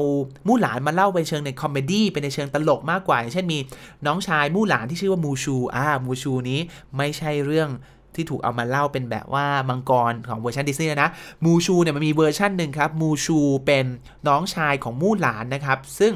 [0.47, 3.59] มู่หลานมาเล่าไปเชิงใน comedy เป็นในเชิงตลกมากกว่าอย่างเช่นมี
[4.07, 6.61] น้องชายมู่หลานที่ชื่อว่ามูชูอ่ามูชูนี้
[6.97, 7.71] ไม่ใช่เรื่อง
[8.17, 11.11] ที่ถูกเอามาเล่าเป็นแบบว่ามังกรของเวอร์ชันดิสนีย์นะ
[11.45, 13.87] มูชูเนี่ยมันมีเวอร์ชันหนึ่งครับมูชูเป็น
[14.29, 16.13] น้องชายของมู่หลานนะครับ ซึ่ง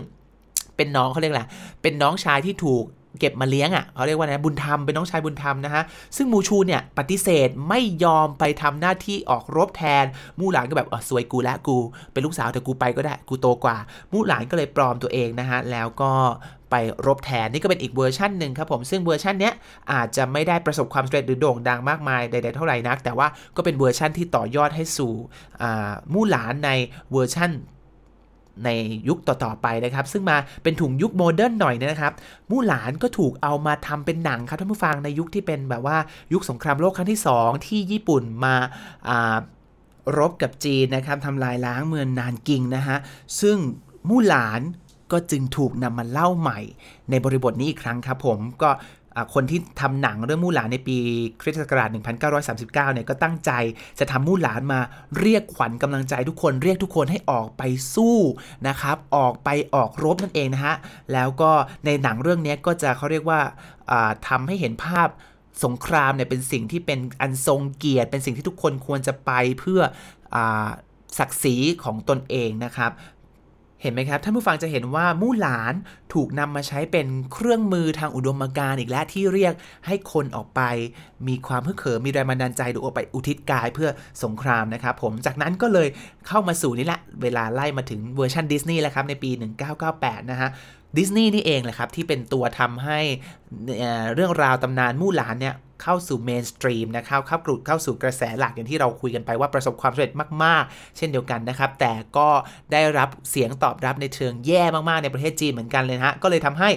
[0.77, 1.49] เป็นน้องเขาเรียกแหละ
[1.83, 2.85] เป็นน้องชายที่ถูก
[3.19, 5.83] เก็บมาเลี้ยงอะ่ะเขาเรียกว่านะบุญธรรมเป็นน้องชายบุญธรรมนะฮะ
[6.17, 10.05] ซึ่งมูชูเนี่ยปฏิเสธไม่ยอมไปทำหน้าที่ออกรบแทน
[10.39, 11.77] มู่หลานก็แบบอ๋อซวยกูละกู
[12.13, 13.77] เป็นลูกสาวแต่กูไปก็ได้กูโตกว่า
[14.13, 16.13] มู่หลานก็เลยปลอมตัวเองนะฮะแล้วก็
[16.71, 16.75] ไป
[17.07, 19.55] รบแทนนี่ก็เป็นอีกเวอร์ชันหนึ่งครับผมซึ่งเวอร์ชันเนี้ย
[19.93, 25.13] อาจจะไม่ได้ประสบความสำเร็จหรือโด่งดังมากมายใดๆเท่าไหร่นัก แต่ว่าก็เป็นเวอร์ชันที่ต่อยอดให้สู่
[26.13, 26.71] มู่หลานใน
[27.13, 27.53] เวอร์ชัน
[28.65, 28.71] ใน
[29.09, 32.13] ยุคต่อๆไปนะครับ ซึ่งมาเป็นถึงยุค modern หน่อยนะครับ
[32.51, 35.97] มู่หลานก็ถูกเอามาทำเป็นหนังครับท่านผู้ฟังในยุคที่เป็นแบบว่า
[36.33, 38.55] ยุคสงครามโลกครั้งที่ 2 ที่ญี่ปุ่นมา
[40.19, 42.99] รบกับจีนนะครับทำลายล้างเมืองนานกิงนะฮะ
[43.41, 43.57] ซึ่ง
[44.09, 44.61] มู่หลาน
[45.13, 46.61] ก็จึงถูกนำมาเล่าใหม่
[47.11, 48.71] ในบริบทนี้อีกครั้งครับผมก็
[49.35, 50.97] คนที่ทำหนังเรื่องมู่หลานในปี
[51.41, 53.51] คริสตศักราช 1939 เนี่ยก็ตั้งใจ
[53.99, 54.81] จะทำมู่หลานมา
[55.21, 57.63] เรียกขวัญกำลังใจทุกคนเรียกทุกคนให้ออกไป
[57.95, 58.17] สู้
[58.69, 60.77] นะครับ ออกไปออกรบนั่นเองนะฮะ
[61.13, 61.51] แล้วก็
[61.85, 63.41] ในหนังเรื่องนี้ก็จะเขาเรียกว่า
[64.29, 65.09] ทำให้เห็นภาพ
[65.65, 69.81] สงครามเนี่ยเป็นสิ่งที่เป็นอันทรงเกียรติ เป็นสิ่งที่ทุกคนควรจะไปเพื่อ
[70.35, 70.37] อ
[71.19, 72.93] ศักดิ์ศรีของตนเองนะครับ
[73.83, 75.75] เห็นไหมครับท่านผู้ฟังจะเห็นว่ามู่หลาน
[76.15, 79.55] ถูกนำมาใช้เป็นเครื่องมือทางอุดมการณ์อีกแล้วที่เรียก
[79.87, 80.61] ให้คนออกไป
[81.29, 83.91] มีความฮึกเหิมมีแรงบันดาลใจหรือออกไปอุทิศกายเพื่อ
[84.25, 85.89] สงครามนะครับผมจากนั้นก็เลย
[86.29, 89.31] เข้ามาสู่นี่แหละ เวลาไล่มาถึงเวอร์ชันดิสนีย์แล้วครับในปี
[89.81, 90.51] 1998 นะฮะ
[90.97, 93.01] ดิสนีย์นี่เองแหละครับที่เป็นตัวทำให้
[94.15, 100.13] เรื่องราวตำนานมู่หลานเนี่ยเข้าสู่ mainstream นะครับเข้ากรุดเข้าสู่กระแสหลักอย่างที่เราคุยกันไปว่าประสบความสำเร็จ
[100.45, 102.29] มาก ๆ เช่นเดียวกันนะครับ แต่ก็
[102.73, 106.71] ได้รับเสียงตอบรับในเชิงแย่มาก ๆ ในประเทศจีนเหมือนกันเลยนะฮะ ก็เลยทำให้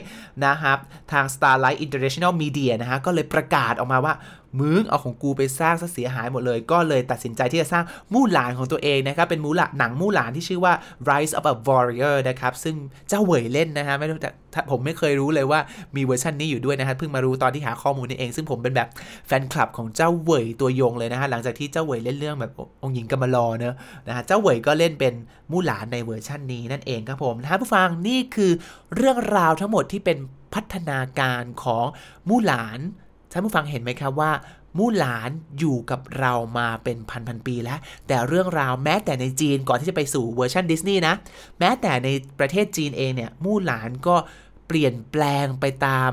[0.46, 0.78] นะครับ
[1.12, 4.14] ทาง Starlight International Media นะฮะก็เลยประกาศออกมาว่า
[4.60, 10.74] มึงเอาของกูไปสร้างซะเสียหายหมดเลย ก็เลยตัดสินใจที่จะสร้างมู่หลานของตัวเองนะครับ เป็นมู่หลานหนังมู่หลานที่ชื่อว่า
[11.10, 12.76] Rise of a Warrior นะครับ ซึ่ง
[13.10, 14.32] เจ้าเหวยเล่นนะฮะไม่รู้แต่
[14.72, 15.60] ผมไม่เคยรู้เลยว่า
[15.96, 18.88] มีเวอร์ชันนี้อยู่ด้วยนะฮะเพิ่งมารู้ตอนที่หาข้อมูลนี่เอง ซึ่งผมเป็นแบบ
[19.28, 22.52] แฟนคลับของเจ้าเหวยตัวยงเลยนะฮะหลังจากที่เจ้าเหวยเล่นเรื่องแบบ
[22.84, 23.76] องค์หญิงกำมะลอเนอะ
[24.08, 25.14] นะฮะจ้าวเหว่ยก็เล่นเป็น
[25.52, 28.52] มู่หลานในเวอร์ชันนี้นั่นเองครับผมนะฮะผู้ฟังนี่คือ
[28.96, 30.18] เรื่องราวทั้งหมดที่เป็น
[30.54, 31.86] พัฒนาการของ
[32.30, 32.80] มู่หลาน
[33.34, 34.32] ท่านผู้ฟังเห็นไหมครับว่า
[34.78, 41.16] มู่หลานอยู่กับเรามาเป็นพันพันปีแล้ว แต่เรื่องราวแม้แต่ในจีนก่อนที่จะไปสู่เวอร์ชันดิสนีย์นะ
[41.60, 44.16] แม้แต่ในประเทศจีนเองเนี่ยมู่หลานก็
[44.68, 46.12] เปลี่ยนแปลงไปตาม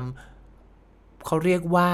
[1.25, 1.91] เขาเรียกว่า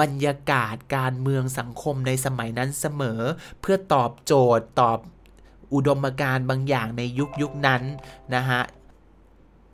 [0.00, 3.20] บรรยากาศการเมืองสังคมในสมัยนั้นเสมอ
[3.60, 4.98] เพื่อตอบโจทย์ตอบ
[5.74, 7.82] อุดมการณ์บางอย่างในยุคยุคนั้น
[8.34, 8.62] นะฮะ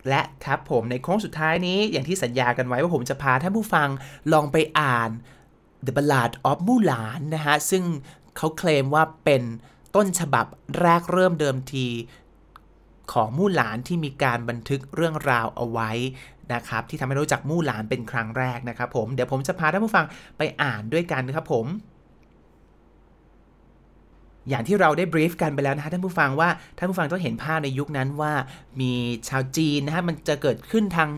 [0.08, 3.88] และครับผมในโค้งสุดท้ายนี้อย่างที่สัญญากันไว้ว่าผมจะพาท่านผู้ฟัง
[4.32, 5.10] ลองไปอ่าน
[5.86, 7.84] The Ballad of Mulan นะฮะ ซึ่ง
[8.36, 9.42] เขาเคลมว่าเป็น
[9.96, 10.46] ต้นฉบับ
[10.80, 11.86] แรกเริ่มเดิมที
[13.12, 15.90] ของมู่หลานที่มีการบันทึกเรื่องราวเอาไว้
[16.54, 20.06] นะครับ ที่ทำให้รู้จักมู่หลานเป็นครั้งแรกนะครับผม เดี๋ยวผมจะพาท่านผู้ฟัง
[20.38, 21.66] ไปอ่านด้วยกันนะครับผม
[24.48, 28.32] อย่างที่เราได้บรีฟกันไปแล้วนะฮะท่านผู้ฟังว่าท่านผู้ฟังต้องเห็นภาพในยุคนั้นว่า
[28.80, 28.92] มี
[29.28, 31.10] ชาวจีนนะฮะมันจะเกิดขึ้นทาง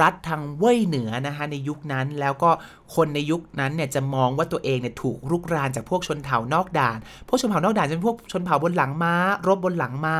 [0.00, 2.50] รัฐทางเว่ยเหนือนะฮะในยุคนั้นแล้วก็
[2.94, 9.14] คนในยุคนั้นเนี่ยจะมองว่าตัวเองเนี่ยถูกรุกรานจากพวกชนเผ่านอกด่าน พวกชนเผ่านอกด่านจะเป็นพวกชนเผ่าบนหลังม้า
[9.46, 10.16] รบบนหลังม้า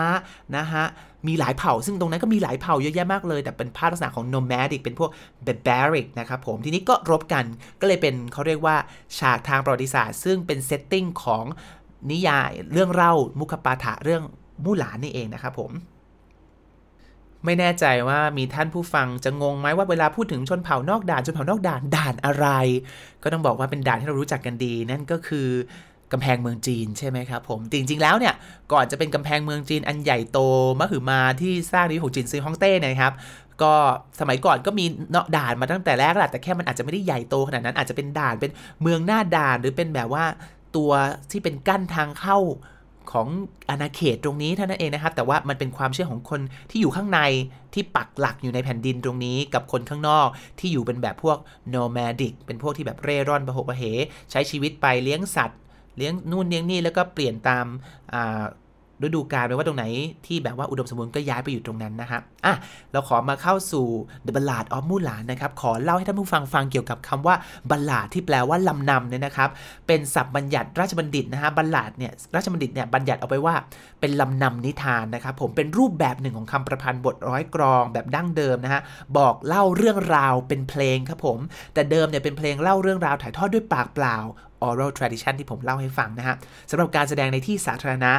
[0.56, 0.84] นะฮะ
[1.28, 5.10] มีหลายเผ่า ซึ่งตรงนั้นก็มีหลายเผ่าเยอะแยะมากเลย แต่เป็นภาพลักษณะของ nomadic เป็นพวก
[5.46, 7.44] barbaric นะครับผม ทีนี้ก็รบกัน
[7.80, 8.76] ก็เลยเป็นเขาเรียกว่า
[9.18, 11.44] ฉากทางประวัติศาสตร์ ซึ่งเป็นเซตติ้งของ
[12.10, 14.22] นิยายเรื่องเล่ามุขปาฐะเรื่อง
[14.64, 15.70] มู่หลานนี่เองนะครับผม
[17.44, 22.46] ไม่แน่ใจว่ามีท่านผู้ฟังจะงงไหมว่าเวลาพูดถึงชนเผ่านอกด่านชนเผ่านอกด่านด่านอะไร
[23.22, 25.48] ก็ต้องบอกว่าเป็นด่านที่เรารู้จักกันดี นั่นก็คือ
[26.12, 28.34] กำแพงเมืองจีนใช่ไหมครับผมจริงๆแล้วเนี่ย
[28.72, 30.38] ก่อนจะเป็นกำแพงเมืองจีนอันใหญ่โต
[30.80, 33.12] มหึมาที่สร้างในของจีนซีฮ่องเต้นะครับ
[33.62, 33.74] ก็
[34.20, 38.50] สมัยก่อนก็มีเนาะด่านมาตั้งแต่แรกแหละแต่แค่มันอาจจะไม่ได้ใหญ่โตขนาดนั้นอาจจะเป็นด่านเป็น
[38.82, 40.24] เมืองหน้าด่านหรือเป็นแบบว่า
[40.76, 40.90] ตัว
[41.30, 42.38] ที่เป็นกั้นทางเข้า
[43.12, 43.28] ของ
[43.68, 47.20] อาณาเขตตรงนี้เท่านั้นเองนะครับ แต่ว่ามันเป็นความเชื่อของคนที่อยู่ข้างใน
[47.74, 51.38] ที่ปักหลักอยู่ในแผ่นดินตรงนี้ กับคนข้างนอกที่อยู่เป็นแบบพวก
[51.74, 53.84] nomadic เป็นพวกที่แบบเร่ร่อนประหกประเห
[54.30, 55.60] ใช้ชีวิตไปเลี้ยงสัตว์
[55.96, 57.66] เลี้ยงนู่นเลี้ยงนี่แล้วก็เปลี่ยนตาม
[59.02, 59.84] ฤดูกาลไปว่าตรงไหน
[60.26, 62.54] ที่แบบว่าอุดมสมบูรณ์ก็ย้ายไปอยู่ตรงนั้นนะครับอะ
[62.92, 63.86] เราขอมาเข้าสู่
[64.26, 67.34] The Ballad of Mulan นะครับ ขอเล่าให้ท่านผู้ฟังฟังเกี่ยวกับคำว่า
[67.70, 69.50] บัลลาดที่แปลว่าลำนำเนี่ยนะครับ
[69.86, 73.54] เป็นศัพท์บัญญัติราชบัณฑิตนะฮะบัลลาดเนี่ยราชบัณฑิตเนี่ยบัญญัติเอาไปว่า
[74.00, 78.80] เป็นลำนำนิทานนะครับผมเป็นรูปแบบหนึ่งของคำประพันธ์บทร้อยกรองแบบดั้งเดิมนะฮะ
[79.18, 81.38] บอกเล่าเรื่องราวเป็นเพลงครับผม
[81.74, 84.16] แต่เดิมเนี่ยเป็นเพลงเล่าเรื่องราวถ่ายทอดด้วยปากเปล่า
[84.68, 86.36] oral tradition ที่ผมเล่าให้ฟังนะฮะ
[86.70, 88.12] สำหรับการแสดงในที่สาธารณะ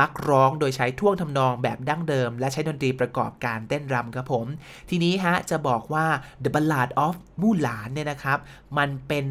[0.00, 4.46] มักร้องโดยใช้ท่วงทำนองแบบดั้งเดิม และใช้ดนตรีประกอบการเต้นรำครับผม
[4.90, 6.06] ทีนี้ฮะจะบอกว่า
[6.44, 8.38] The Ballad of มู่หลานเนี่ยนะครับ
[8.78, 9.26] มันเป็น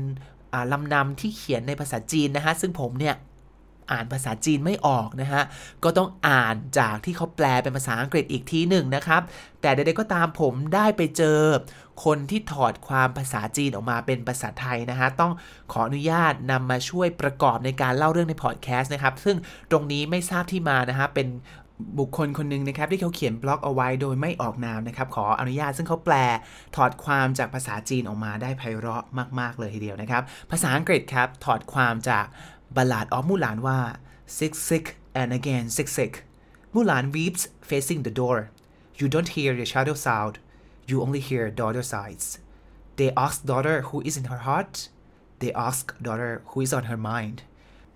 [0.72, 3.16] ลำนำที่เขียนในภาษาจีนนะฮะ ซึ่งผมเนี่ย
[3.92, 5.44] อ่านภาษาจีนไม่ออกนะฮะ
[5.84, 9.22] ก็ต้องอ่านจากที่เขาแปลเป็นภาษาอังกฤษอีกทีหนึ่งนะครับ
[9.62, 11.40] แต่ใดๆก็ตามผมได้ไปเจอ
[12.04, 15.32] คนที่ถอดความภาษาจีนออกมาเป็นภาษาไทยนะฮะ ต้อง
[15.72, 19.38] ขออนุญาตนำมาช่วยประกอบในการเล่าเรื่องในพอดแคสต์นะครับ ซึ่ง
[19.72, 21.28] ตรงนี้ไม่ทราบที่มานะฮะ เป็น
[22.00, 26.16] บุคคลคนหนึ่งนะครับที่เขาเขียนบล็อกเอาไว้โดยไม่ออกนามนะครับขออนุญาตซึ่งเขาแปล
[26.76, 29.04] ถอดความจากภาษาจีนออกมาได้ไพเราะ
[29.40, 32.26] มาก ๆ เลยทีเดียวนะครับ ภาษาอังกฤษครับถอดความจาก
[32.76, 33.80] บัลลาดออฟมูหลานว่า
[34.38, 34.86] sick sick
[35.20, 36.14] and again sick sick
[36.74, 38.38] Mulan weeps facing the door
[39.00, 40.36] you don't hear the shadow sound
[40.90, 42.26] you only hear daughter sighs
[42.98, 44.74] they ask daughter who is in her heart
[45.40, 47.38] they ask daughter who is on her mind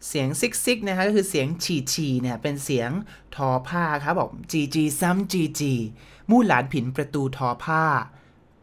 [0.07, 2.91] เสียงซิกซิกนะฮะก็คือเสียงฉีฉีเนี่ยเป็นเสียง
[3.35, 5.73] ทอผ้าครับบอกจีจีซ้ำจีจี
[6.29, 7.83] มู่หลานผินประตูทอผ้า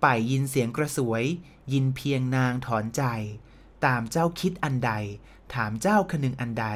[0.00, 1.24] ไปยินเสียงกระสวย
[1.72, 3.02] ยินเพียงนางถอนใจ
[3.84, 4.92] ตามเจ้าคิดอันใด
[5.54, 6.66] ถามเจ้าคนึงอันใด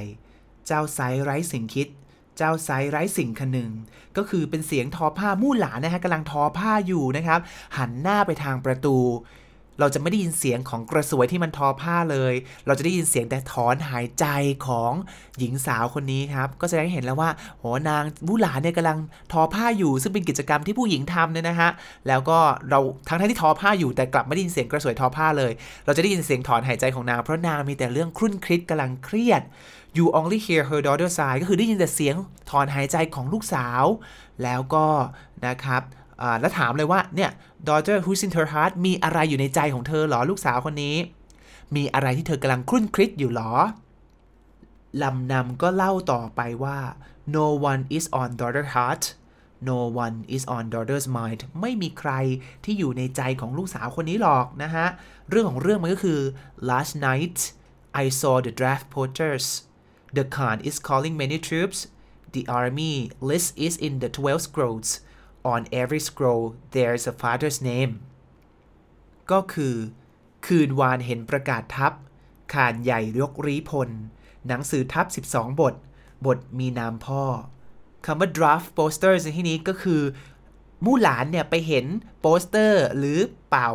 [0.67, 1.89] เจ้าไซไร้สิ่งคิด
[2.37, 3.71] เจ้าไซไร้สิ่งคนึง
[4.17, 7.41] ก็คือเป็นเสียงทอผ้ามู่หลานนะฮะกำลังทอผ้าอยู่นะครับ
[7.77, 8.97] หันหน้าไปทางประตู
[9.81, 12.35] เราจะไม่ได้ยินเสียงของกระสวยที่มันทอผ้าเลย
[12.67, 14.27] เราจะได้ยินเสียงแต่ถอนหายใจ
[14.67, 14.93] ของ
[15.39, 18.99] หญิงสาวคนนี้ครับ ก็แสดงให้เห็นแล้วว่าโหนางผู้หลาเนี่ยกำลัง
[19.33, 21.71] ทอผ้าอยู่ ซึ่งเป็นกิจกรรมที่ผู้หญิงทำเนี่ยนะฮะ
[22.09, 22.39] แล้วก็
[22.71, 25.53] เราทั้งที่ทอผ้าอยู่แต่กลับไม่ได้ยินเสียงกระสวยทอผ้าเลย
[25.85, 29.43] เราจะได้ยินเสียงถอนหายใจของนาง เพราะนางมีแต่เรื่องครุ่นคิดกำลังเครียด
[29.97, 32.15] you only hear her daughter sigh ก็คือได้ยินแต่เสียง
[32.51, 33.85] ถอนหายใจของลูกสาว
[34.43, 34.87] แล้วก็
[35.47, 35.83] นะครับ
[36.41, 37.31] แล้วถามเลยว่าเนี่ย
[37.69, 40.97] daughter who's in her heart มีอะไรอยู่ในใจของเธอหรอลูกสาวคนนี้
[41.77, 43.53] มีอะไรที่เธอกำลังครุ่นคิดอยู่หรอ
[45.03, 46.79] ลำนำก็เล่าต่อไปว่า
[47.37, 49.05] no one is on daughter heart
[49.69, 52.13] no one is on daughter's mind ไม่มีใคร
[52.65, 54.87] ที่อยู่ในใจของลูกสาวคนนี้หรอกนะฮะ
[55.31, 56.21] เรื่องของเรื่องมันก็คือ
[56.71, 57.39] last night
[58.03, 59.47] I saw the draft posters
[60.17, 61.79] the Khan is calling many troops
[62.35, 62.95] the army
[63.31, 64.91] list is in the 12 scrolls
[65.53, 67.93] on every scroll there's a father's name
[69.31, 69.75] ก็คือ
[70.47, 71.93] คืนวานเห็นประกาศทัพ
[72.53, 73.91] ขานใหญ่ยกรีพล
[74.47, 75.75] หนังสือทัพ 12 บท
[76.27, 77.25] บทมีนามพ่อ
[78.07, 80.03] คำว่า draft posters ในที่นี้ก็คือ
[80.85, 81.87] มู่หลานเนี่ยไปเห็น
[82.21, 83.67] โปสเตอร์หรือเปล่า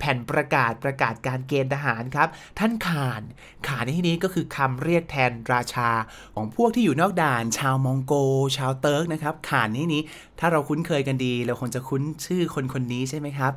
[0.00, 3.22] แผ่นประกาศประกาศการเกณฑ์ทหารครับ ท่านข่าน
[3.66, 5.90] ข่านในที่นี้ก็คือคำเรียกแทนราชา
[6.34, 8.14] ของพวกที่อยู่นอกด่าน ชาวมองโกล
[8.56, 10.02] ชาวเติร์กนะครับข่านที่นี้
[10.38, 13.54] ถ้าเราคุ้นเคยกันดี เราคงจะคุ้นชื่อคนคนนี้ใช่ไหมครับ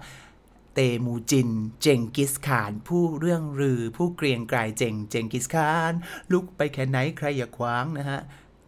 [0.76, 1.50] เตมูจิน
[1.82, 5.94] เจงกิสข่าน ผู้เลื่องลือผู้เกรียงไกรเจงเจงกิสข่าน
[6.32, 8.20] ลุกไปแค่ไหนใครอย่าขวางนะฮะ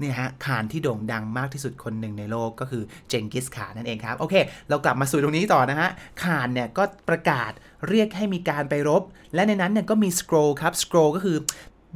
[0.02, 4.36] นี่ฮะข่านที่โด่งดังมากที่สุดคนหนึ่งในโลกก็คือเจงกิสข่านนั่นเองครับ โอเค
[4.70, 5.90] เรากลับมาสู่ตรงนี้ต่อนะฮะ
[6.24, 7.52] ข่านเนี่ยก็ประกาศ
[7.90, 9.04] เรียกให้มีการไปรบ
[9.36, 11.38] และในนั้นเนี่ยก็มีสคร l ครับสคร l ก็คือ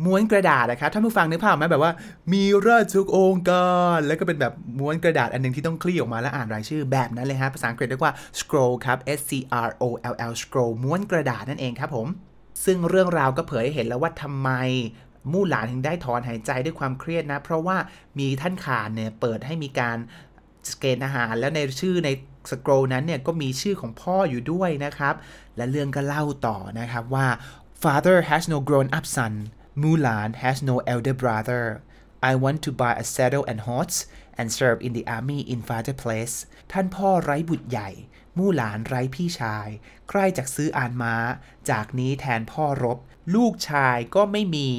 [0.05, 1.91] ม้วนกระดาษนะครับท่านผู้ฟังนึกภาพไหมแบบว่า
[2.33, 9.31] มีราชองค์การแล้วก็เป็นแบบม้วนกระดาษอันนึงที่ต้องคลี่ออกมาแล้วอ่านรายชื่อแบบนั้นเลยฮะภาษาอังกฤษเรียกว่า scroll ครับ S C
[9.67, 12.07] R O L L scroll ม้วนกระดาษนั่นเองครับผม
[12.65, 14.49] ซึ่งเรื่องราวก็เผยให้เห็นแล้วว่าทำไม
[15.32, 17.78] มู่หลานถึงได้ถอนหายใจด้วยความเครียดนะ เพราะว่า
[18.19, 19.97] มีท่านขานเนี่ยเปิดให้มีการ
[20.71, 22.09] สเกนอาหาร แล้วในชื่อใน
[22.51, 25.15] สครนั้นเนี่ยก็มีชื่อของพ่ออยู่ด้วยนะครับ
[25.57, 27.28] และเรื่องก็เล่าต่อนะครับว่า
[27.84, 29.34] father has no grown up son
[29.82, 31.63] Mulan has no elder brother
[32.30, 33.97] I want to buy a saddle and horse
[34.39, 36.36] and serve in the army in father place
[36.71, 37.89] ท่านพ่อไร้บุตรใหญ่
[38.38, 39.67] มู่หลานไร้พี่ชาย
[40.09, 41.15] ใครจากซื้ออานม้า
[41.69, 42.97] จากนี้แทนพ่อรบ
[43.36, 44.69] ลูกชายก็ไม่มี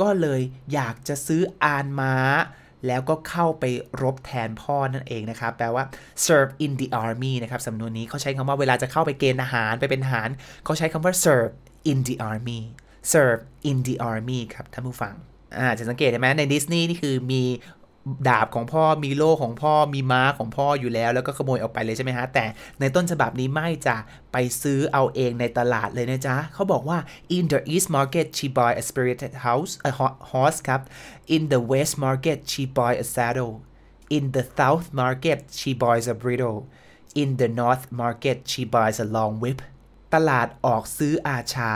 [0.00, 0.40] ก็เลย
[0.74, 2.16] อยากจะซื้ออานม้า
[2.86, 3.64] แล้วก็เข้าไป
[4.02, 5.84] รบแทนพ่อนั่นเองนะครับ แปลว่า
[6.26, 10.28] serve in the army นะครับสำนวนนี้เขาใช้คำว่าเวลาจะเข้าไปเกณฑ์ทหารไปเป็นทหาร
[10.64, 11.52] เขาใช้คำว่า serve
[11.90, 12.60] in the army
[13.12, 15.14] serve in the army ครับท่านผู้ฟัง
[15.58, 17.42] อ่าจะสังเกตเห็นไหมในดิสนีย์นี่คือมี
[18.28, 22.44] ดาบของพ่อมีโล่ของพ่อมีม้าของพ่ออยู่แล้ว แล้วก็ขโมยออกไปเลยใช่ไหมฮะ แต่
[22.80, 23.96] ในต้นฉบับนี้ไม่จะ
[24.32, 26.98] ไปซื้อเอาเองในตลาดเลยนะจ๊ะเขาบอกว่า
[27.36, 29.90] in the east market she buy a spirited house a
[30.30, 30.80] horse ครับ
[31.34, 33.54] in the west market she buy a saddle
[34.16, 36.60] in the south market she buys a bridle
[37.22, 39.60] in the north market she buys a long whip
[40.14, 41.74] ตลาดออกซื้ออาชา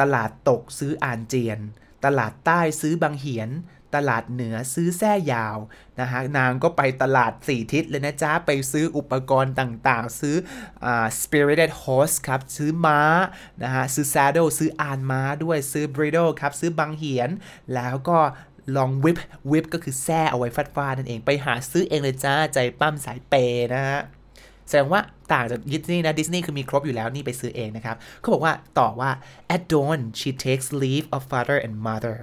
[0.00, 1.60] ตลาดตกซื้ออานเจียน
[2.04, 3.50] ตลาดใต้ซื้อบางเหียน
[3.94, 5.58] ตลาดเหนือซื้อแส้ยาว
[6.00, 10.36] นะฮะนางก็ไปตลาดสี่ทิศเลยนะจ๊ะ ไปซื้ออุปกรณ์ต่างๆ ซื้อ
[10.84, 10.86] อ
[11.20, 13.00] spirited horse ครับ ซื้อม้า
[13.62, 17.30] นะฮะซื้อ saddle ซื้ออานม้าด้วยซื้อ bridle ครับ ซื้อบางเหียน
[17.74, 18.18] แล้วก็
[18.76, 19.16] ลองวิป
[19.50, 23.34] วิปก็คือแส้เอาไว้ฟาดฟาดนั่นเองไปหาซื้อเองเลยจ้าใจปั้มสายเป
[23.74, 24.00] นะฮะ
[24.68, 25.00] แสดงว่า
[25.32, 29.10] ต่างจากดิสนีย์นะดิสนีย์คือมีครบอยู่แล้วนี่ไปซื้อเองนะครับเขาบอกว่าต่อว่า
[29.54, 32.16] at dawn she takes leave of father and mother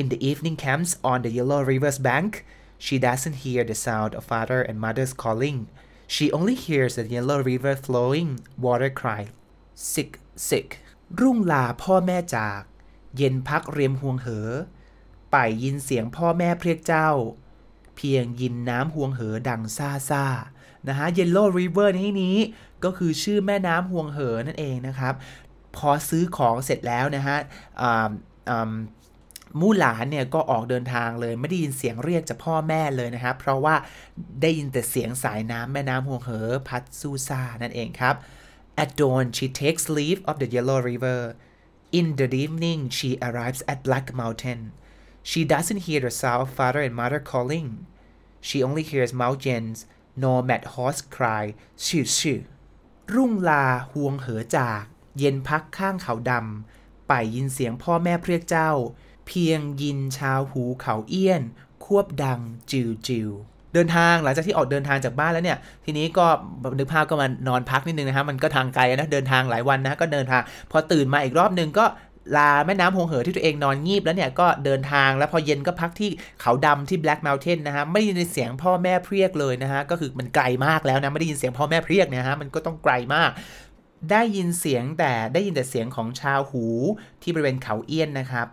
[0.00, 2.30] in the evening camps on the yellow river's bank
[2.84, 5.58] she doesn't hear the sound of father and mother's calling
[6.14, 8.30] she only hears the yellow river flowing
[8.64, 9.22] water cry
[9.92, 10.10] sick
[10.48, 10.68] sick
[11.20, 12.60] รุ่งลาพ่อแม่จาก
[13.16, 14.48] เย็นพักเรียมห่วงเหอ
[15.32, 17.10] ไปยินเสียงพ่อแม่เพรียกเจ้า
[17.96, 20.24] เพียงยินน้ำห่วงเหอดังซ่าซ่า
[20.88, 22.36] นะฮะ Yellow River ในที่นี้
[22.84, 25.14] ก็คือชื่อแม่น้ำห่วงเหอนั่นเองนะครับ
[25.76, 27.38] พอซื้อของเสร็จแล้วนะฮะ
[29.60, 33.74] มู่หลานเนี่ยก็ออกเดินทางเลยไม่ได้ยินเสียงเรียกจากพ่อแม่เลยนะครับ เพราะว่า
[34.42, 38.16] ได้ยินแต่เสียงสายน้ำแม่น้ำห่วงเหอพัดซูซานั่นเองครับ
[38.82, 41.20] At dawn she takes leave of the Yellow River
[41.98, 44.60] in the evening she arrives at Black Mountain
[45.30, 47.68] she doesn't hear the sound of father and mother calling
[48.46, 49.78] she only hears mountains
[50.22, 51.44] nomad horse cry
[51.84, 52.40] ชื่อชื่อ
[53.14, 54.82] รุ่งลาห่วงเหอจาก
[55.18, 58.70] เย็นพักข้างเขาดำไปยินเสียงพ่อแม่เรียกเจ้า
[59.32, 61.42] พียงยินชาวหูเขาเอี้ยน
[61.84, 63.30] ควบดังจิวจิว
[63.74, 66.26] เดินทางหลังจากที่ออกเดินทางจากบ้านแล้วเนี่ย ทีนี้ก็
[66.78, 71.84] นึกภาพก็มานอนพักนิดนึงนะฮะมันก็ทางไกลนะเดินทางหลายวันนะก็เดินทาง พอตื่นมาอีกรอบนึงก็
[72.36, 76.10] ลาแม่น้ำหงเหอที่ตัวเองนอนงีบแล้วเนี่ยก็เดินทางแล้วพอเย็นก็พักที่
[76.40, 83.30] เขาดำที่ Black Mountain นะฮะไม่ได้ยินเสียงพ่อแม่เพรียกเลยนะฮะก็คือมันไกลมากแล้วนะไม่ได้ยินเสียงพ่อแม่เพรียกนี่ยฮะมันก็ต้องไกลมาก
[84.10, 86.64] ได้ยินเสียงแต่ได้ยินแต่เสียงของชาวหู
[87.22, 88.48] ที่บริเวณเขาเอี้ยนนะครับ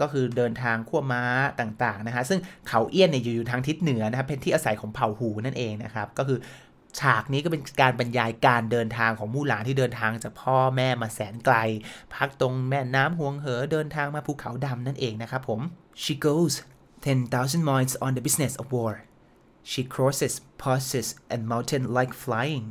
[0.00, 1.22] ก็คือเดินทางขั้วม้า
[1.60, 6.38] ต่างๆนะฮะซึ่งเขาเอี้ยนเนี่ยอยู่ทางทิศเหนือนะครับเป็นที่อาศัยของเผ่าหูนั่นเองนะครับก็คือ
[7.00, 11.56] ฉากนี้ก็เป็นการบรรยายการเดินทางของมู่หลานที่เดินทางจากพ่อแม่มาแสนไกล
[12.14, 15.60] พักตรงแม่น้ำห่วงเหอเดินทางมาภูเขาดำนั่นเองนะครับผม
[16.02, 16.54] she goes
[17.06, 18.92] 10,000 miles on the business of war
[19.70, 22.64] she crosses passes and mountain like flying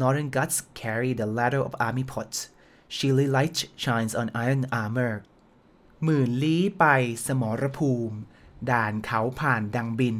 [0.00, 2.38] northern gods carry the ladder of army pots
[2.96, 5.12] Shilly light shines on iron armor
[6.04, 6.84] หมื่นลี้ไป
[7.26, 8.16] สมรภูมิ
[8.70, 10.18] ด่านเขาผ่านดังบิน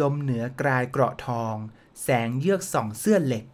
[0.00, 1.54] ลมเหนือกลายเกราะทอง
[2.02, 3.44] แสงเยือกส่องเสื้อเหล็ก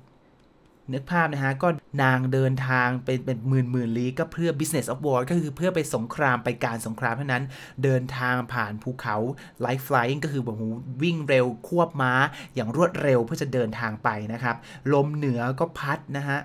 [0.92, 1.68] นึกภาพนะฮะ ก็
[2.02, 7.44] นางเดินทางเป็นเป็นหมื่นหมื่นลี้ก็เพื่อ business of war ก็คือเพื่อไปสงครามไปการสงครามเท่านั้น
[7.84, 9.16] เดินทางผ่านภูเขา
[9.64, 10.56] light flying ก็คือแบบ
[11.02, 12.12] วิ่งเร็วควบม้า
[12.54, 14.56] อย่างรวดเร็วเพื่อจะเดินทางไปนะครับ
[14.92, 16.38] ลมเหนือก็พัดนะฮะ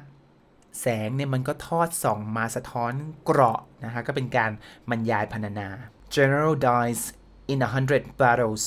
[0.80, 2.94] แสงเนี่ยมันก็ทอดส่องมาสะท้อน
[3.26, 4.52] เกราะนะฮะก็เป็นการ
[4.90, 5.70] บรรยายพรรณนา
[6.16, 7.02] General dies
[7.54, 8.64] in a hundred battles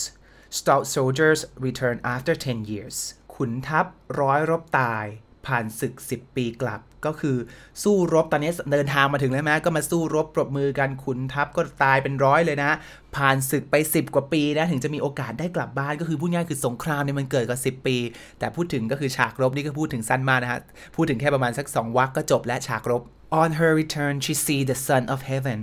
[0.59, 2.97] stout soldiers return after 10 years
[3.35, 3.87] ขุนทัพ
[4.21, 5.07] ร้อยรบตาย
[5.49, 7.37] ผ่านศึก 10 ปีกลับ ก็คือ
[7.83, 12.71] สู้รบตอนนี้เดินทางมาถึงแล้วไหมก็มาสู้รบปรบมือกันขุนทัพก็ตายเป็นร้อยเลยนะ
[13.17, 17.97] ผ่านศึกไป 10 กว่าปีนะถึงจะมีโอกาสได้กลับบ้านก็คือพูดง่ายคือสงครามเนี่ยมันเกิดกับ10 ปี
[18.39, 20.61] แต่พูดถึงก็คือฉากรบนี่ก็พูดถึงสั้นมากนะฮะ
[20.97, 23.03] พูดถึงแค่ประมาณสัก 2วรรคก็จบและฉากรบ
[23.43, 25.61] On her return she see the son of heaven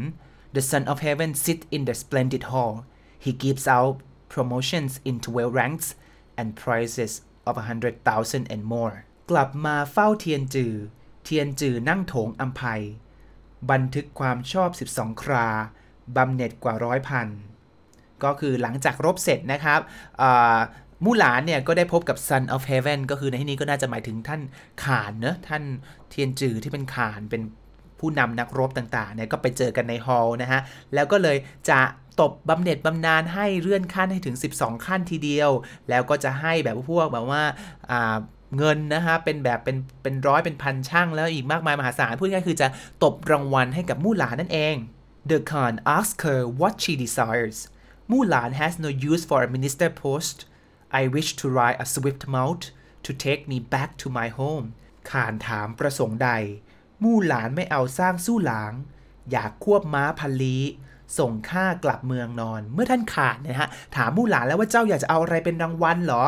[0.55, 2.73] the son of heaven sit in the splendid hall
[3.25, 3.95] he gives out
[4.33, 5.87] promotions in 12 ranks
[6.39, 7.13] and prizes
[7.49, 8.95] of a hundred thousand and more
[9.29, 10.73] กลับมาเฝ้าเทียนจือ
[11.23, 12.81] เทียนจือนั่งโถงอัมภัย
[13.71, 15.47] บันทึกความชอบ 12 ครา
[16.15, 17.27] บำเหน็จกว่าร้อยพัน
[18.23, 19.79] ก็คือหลังจากรบเสร็จนะครับ
[21.03, 24.41] มู่หลานเนี่ยก็ได้พบกับ Son of Heaven ก็คือในที่นี้ก็น่าจะหมายถึงท่าน
[24.83, 25.63] ขานเนะท่าน
[26.09, 27.41] เทียนจือที่เป็นขานเป็น
[27.99, 30.61] ผู้นำนักรบต่างๆเนี่ยก็ไปเจอกันในฮอล์นะฮะ
[30.93, 31.37] แล้วก็เลย
[31.69, 31.79] จะ
[32.21, 35.51] ตบบำเหน็จบำนาญให้เลื่อนขั้นให้ถึง 12 ขั้นทีเดียว
[35.89, 37.43] แล้วก็จะให้แบบพวกแบบว่า
[38.57, 42.67] เงินนะฮะ เป็นแบบเป็นเป็นร้อยเป็นพันช่างแล้วอีกมากมายมหาศาล พูดง่ายคือจะ
[43.03, 44.75] ตบรางวัลให้กับมู่หลานนั่นเอง
[45.29, 47.57] The Khan asks her what she desires
[48.11, 50.37] มู่หลาน has no use for a minister post
[50.99, 52.63] I wish to ride a swift mount
[53.05, 54.65] to take me back to my home
[55.09, 56.29] ขานถามประสงค์ใด
[57.03, 58.73] มู่หลานไม่เอาสร้างสู้หลาง
[59.31, 60.57] อยากควบม้าพันลี
[61.19, 66.23] ส่งข้ากลับเมืองนอน เมื่อท่านขาดนะฮะถามมู่หลานแล้วว่าเจ้าอยากจะเอาอะไรเป็นรางวัลเหรอ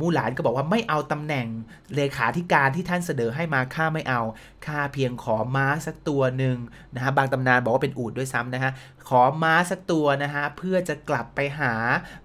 [0.00, 1.46] มู่หลานก็บอกว่าไม่เอาตำแหน่ง
[1.94, 4.20] เลขาธิการที่ท่านเสนอให้มาข้าไม่เอา
[4.66, 6.56] ข้าเพียงขอม้าสักตัวหนึ่ง
[6.94, 8.72] นะฮะบางตำนานบอกว่าเป็นอูดด้วยซ้ำนะฮะ
[9.08, 11.72] ขอม้าสักตัวนะฮะเพื่อจะกลับไปหา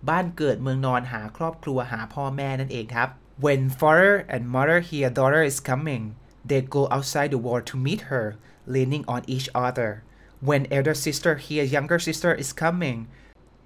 [0.10, 3.10] บ้านเกิดเมืองนอนหาครอบครัวหาพ่อแม่นั่นเองครับ
[3.44, 6.04] When father and mother hear daughter is coming
[6.50, 8.26] they go outside the wall to meet her
[8.74, 9.92] leaning on each other
[10.40, 13.08] When elder sister hears younger sister is coming,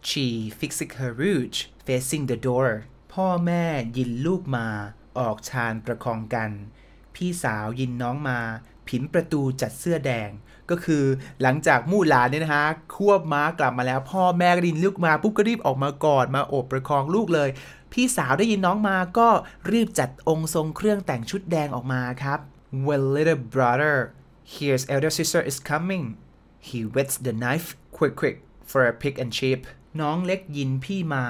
[0.01, 2.69] she fixes her rouge facing the door.
[3.13, 3.65] พ่อแม่
[3.97, 4.67] ยินลูกมา
[5.19, 6.51] ออกชานประคองกัน
[7.15, 8.39] พี่สาวยินน้องมา
[8.87, 10.29] ผินประตูจัดเสื้อแดง
[10.69, 11.05] ก็คือ
[11.41, 17.49] หลังจากมู่หลานเนี่ยนะฮะ ควบม้ากลับมาแล้ว พ่อแม่ก็ดินลูกมาปุ๊บก็รีบออกมากอดมาโอบประคองลูกเลย
[17.91, 19.29] พี่สาวได้ยินน้องมาก็
[19.71, 22.39] รีบจัดองค์ทรงเครื่องแต่งชุดแดงออกมาครับ
[22.85, 23.95] When little brother
[24.53, 26.05] hears elder sister is coming
[26.67, 28.37] he wets the knife quick quick
[28.69, 29.59] for a pig and sheep
[30.01, 31.25] น้องเล็กยินพี่มา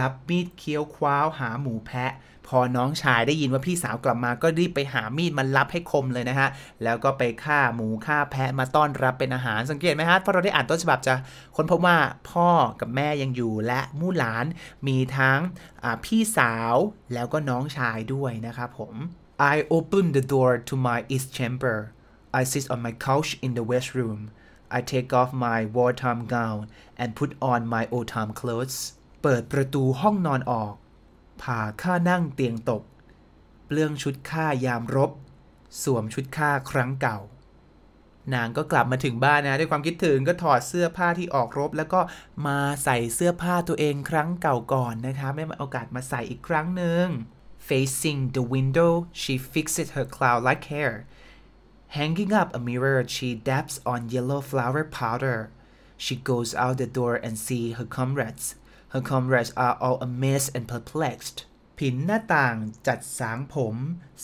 [0.00, 2.12] รับมีดเคี้ยวคว้าวหาหมูแพะ
[2.52, 6.48] พอน้องชายได้ยินว่าพี่สาวกลับมาก็รีบไปหามีดมันรับให้คมเลยนะฮะ
[6.84, 11.14] แล้วก็ไปฆ่าหมูฆ่าแพะมาต้อนรับเป็นอาหารสังเกตไหมฮะเพราะเราได้อ่านต้นฉบับจะ
[11.56, 11.98] ค้นพบว่า
[12.30, 12.48] พ่อ
[12.80, 14.46] กับแม่ยังอยู่และมู่หลาน
[14.86, 15.40] มีทั้ง
[16.04, 16.74] พี่สาว
[17.14, 18.94] แล้วก็น้องชายด้วยนะครับผม
[19.52, 21.76] I open the door to my east chamber
[22.40, 24.20] I sit on my couch in the west room
[24.76, 26.60] I take off my wartime gown
[27.02, 28.78] and put on my old time clothes
[29.22, 30.74] เปิดประตูห้องนอนออก
[31.42, 32.82] ผ่าข้านั่งเตียงตก
[33.66, 35.10] เปลื้องชุดข้ายามรบ
[35.82, 37.18] สวมชุดข้าครั้งเก่า
[38.34, 42.00] นางก็กลับมาถึงบ้านนะ ด้วยความคิดถึงก็ถอดเสื้อผ้าที่ออกรบ แล้วก็
[42.46, 47.06] มาใส่เสื้อผ้าตัวเองครั้งเก่าก่อนนะคะไม่มาโอกาสมาใส่อีกครั้งหนึ่ง
[47.68, 50.92] Facing the window she fixes her cloud-like hair
[51.87, 55.51] Hanging up a mirror, she dabs on yellow flower powder.
[55.95, 58.55] She goes out the door and see her comrades.
[58.89, 61.37] Her comrades are all amazed and perplexed.
[61.77, 62.55] ผินหน้าต่าง
[62.87, 63.75] จัดสางผม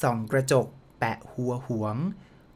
[0.01, 0.67] ส่องกระจก
[0.99, 1.97] แปะหัวหวง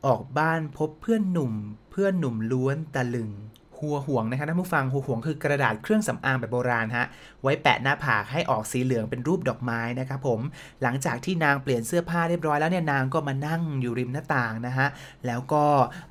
[0.05, 1.53] ออกบ้านพบเพื่อนหนุ่ม
[1.89, 3.31] เพื่อนหนุ่มล้วนตะลึง
[3.80, 7.06] หัวห่วงนะคะท่านผู้ฟังหัวห่วงคือกระดาษเครื่องสำอางแบบโบราณฮะ
[7.42, 10.40] ไว้แปะหน้าผากให้ออกสีเหลืองเป็นรูปดอกไม้นะครับผม
[10.82, 14.86] หลังจากที่นางเปลี่ยนเสื้อผ้าเรียบร้อยแล้วเนี่ยนางก็มานั่งอยู่ริมหน้าต่างนะฮะ
[15.26, 15.64] แล้วก็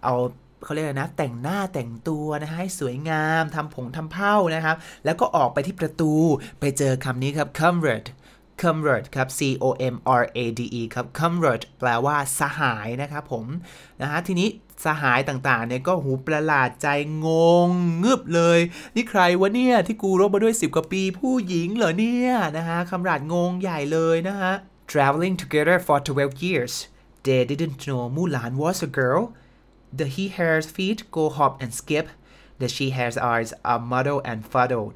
[0.03, 0.15] เอา
[0.63, 6.13] เขาเรียกนะแต่งหน้าแต่งตัวนะฮะให้สวยงามทำผงทำเผ้านะครับ แล้วก็ออกไปที่ประตู
[6.59, 8.09] ไปเจอคำนี้ครับ comrade
[8.61, 13.45] comrade ครับ c o m r a d e ครับ comrade แปลว่าสหายนะครับผม
[14.01, 14.49] นะฮะทีนี้
[14.85, 16.87] สหายต่างๆเนี่ยก็หูประหลาดใจ
[17.25, 17.27] ง
[17.67, 17.69] ง
[18.03, 18.59] งึบเลย
[18.95, 24.53] นี่ใครวะเนี่ยที่กูรบมาด้วย 10 กว่าปีผู้หญิงเหรอเนี่ยนะฮะคำราดงงใหญ่เลยนะฮะ
[24.91, 26.73] traveling together for 12 years
[27.25, 29.23] they didn't know Mulan was a girl
[29.97, 32.07] the he has feet go hop and skip
[32.59, 34.95] the she has eyes are muddled and fuddled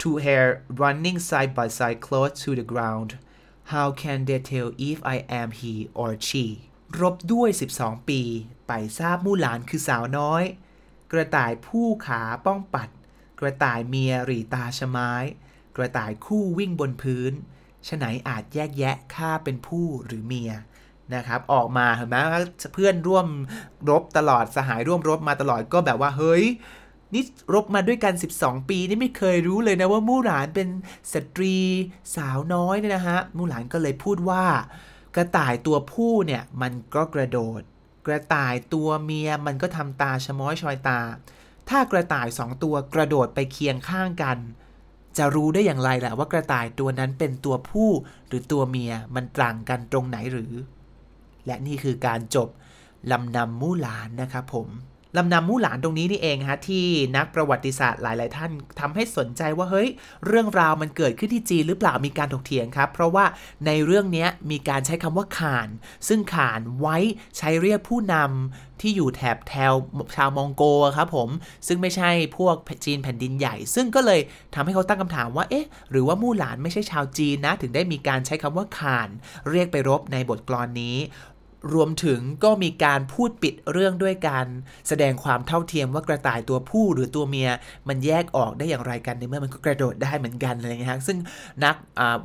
[0.00, 0.46] two hair
[0.82, 3.10] running side by side close to the ground
[3.72, 6.44] how can they tell if I am he or she
[7.00, 7.48] รบด้วย
[7.78, 8.20] 12 ปี
[8.74, 10.42] ไปทราบมู่หลานคือสาวน้อย
[11.12, 12.88] กระต่ายผู้ขาป้องปัด
[13.40, 15.12] กระต่ายเมียรีตาชไม้
[15.76, 17.32] กระต่ายคู่วิ่งบนพื้น
[17.88, 20.52] ฉไหนอาจแยกแยะข้าเป็นผู้หรือเมีย
[21.14, 22.16] นะครับออกมาเห็นไหม
[22.74, 23.26] เพื่อนร่วม
[23.90, 26.44] รบตลอดสหายร่วมรบมาตลอดก็แบบว่าเฮ้ย
[27.14, 30.68] นี่รบมาด้วยกัน 12 ปีนี่ไม่เคยรู้เลยนะว่ามู่หลานเป็น
[31.12, 31.56] สตรี
[32.16, 34.44] สาวน้อยเนี่ยนะฮะมู่หลานก็เลยพูดว่า
[35.16, 37.62] กระต่ายตัวผู้เนี่ยมันก็กระโดด
[38.06, 41.00] กระต่ายตัวเมียมันก็ทำตาชะม้อยชอยตา
[41.68, 44.38] ถ้ากระต่ายสองตัวกระโดดไปเคียงข้างกัน
[45.18, 47.90] จะรู้ได้อย่างไรแหละว่ากระต่ายตัวนั้นเป็นตัวผู้
[48.26, 50.52] หรือตัวเมียมันต่างกันตรงไหนหรือ
[51.46, 52.48] และนี่คือการจบ
[53.10, 54.68] ลำนำมู่หลานนะครับผม
[55.16, 56.84] ลำนำมู่หลานตรงนี้นี่เองฮะที่
[57.16, 58.50] นักประวัติศาสตร์หลาย ๆ ท่าน
[58.80, 59.88] ทำให้สนใจว่าเฮ้ย
[60.26, 63.24] เรื่องราวมันเกิดขึ้นที่จีนหรือเปล่ามีการถกเถียงครับ เพราะว่า
[63.66, 65.68] ในเรื่องนี้มีการใช้คำว่าข่าน
[66.08, 66.96] ซึ่งข่านไว้
[67.38, 69.72] ใช้เรียกผู้นำที่อยู่แถบแถว
[70.16, 70.62] ชาวมองโก
[70.96, 71.28] ครับผม
[71.66, 74.20] ซึ่งไม่ใช่พวกจีนแผ่นดินใหญ่ ซึ่งก็เลย
[74.54, 79.08] ทำให้เขาตั้งคำถามว่าเอ๊ะหรือว่ามู่หลานไม่ใช่ชาวจีนนะ ถึงได้มีการใช้คำว่าข่าน
[79.50, 80.96] เรียกไปรบในบทกลอนนี้
[81.74, 84.46] รวมถึงก็มีการพูดปิดเรื่องด้วยการ
[84.88, 87.50] แสดงความเท่าเทียมว่ากระต่ายตัวผู้หรือตัวเมีย
[87.88, 91.18] มันแยกออกได้อย่างไรกันในเมื่อมันก็กระโดดได้เหมือนกันอะไรเงี้ยฮะซึ่ง
[91.64, 91.76] นัก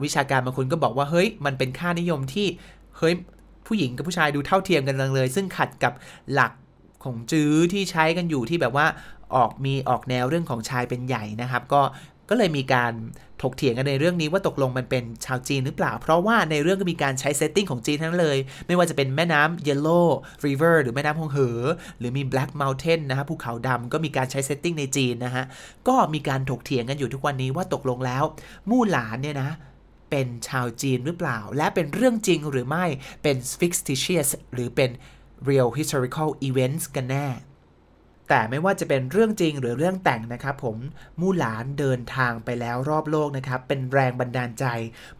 [0.03, 2.47] วิชาการบางคนก็บอกว่าเฮ้ยมันเป็นค่านิยมที่
[2.97, 3.13] เฮ้ย
[3.67, 5.93] ผู้หญิงกับผู้ชายดูเท่าเทียมกันเลย ซึ่งขัดกับ
[6.33, 6.51] หลัก
[7.03, 8.85] ของจื้อที่ใช้กันอยู่ที่แบบว่า
[9.35, 11.81] ออกมีออกแนวเรื่องของชายเป็นใหญ่นะครับ ก็
[12.29, 12.93] ก็เลยมีการ
[13.41, 20.07] ถกเถียงกันในเรื่องนี้ว่าตกลงมันเป็นชาวจีนหรือเปล่า เพราะว่าในเรื่องก็มีการใช้ setting ของจีนทั้งเลย ไม่ว่าจะเป็นแม่น้ำ Yellow
[20.45, 21.59] River หรือแม่น้ำหวงเหอ
[21.99, 25.43] หรือมี Black Mountain นะฮะภูเขาดำก็มีการใช้ setting ในจีนนะฮะ
[25.87, 28.23] ก็มีการถกเถียงกันอยู่ทุกวันนี้ว่าตกลงแล้ว
[28.69, 29.49] มู่หลานเนี่ยนะ
[30.09, 32.85] เป็นชาวจีนหรือเปล่า และเป็นเรื่องจริงหรือไม่
[33.23, 34.89] เป็น fictitious หรือเป็น
[35.49, 37.27] real historical events กันแน่
[38.29, 40.77] แต่ไม่ว่าจะเป็นเรื่องจริงหรือเรื่องแต่งนะครับผม
[41.19, 44.65] มู่หลานเดินทางไปแล้วรอบโลกนะครับ เป็นแรงบันดาลใจ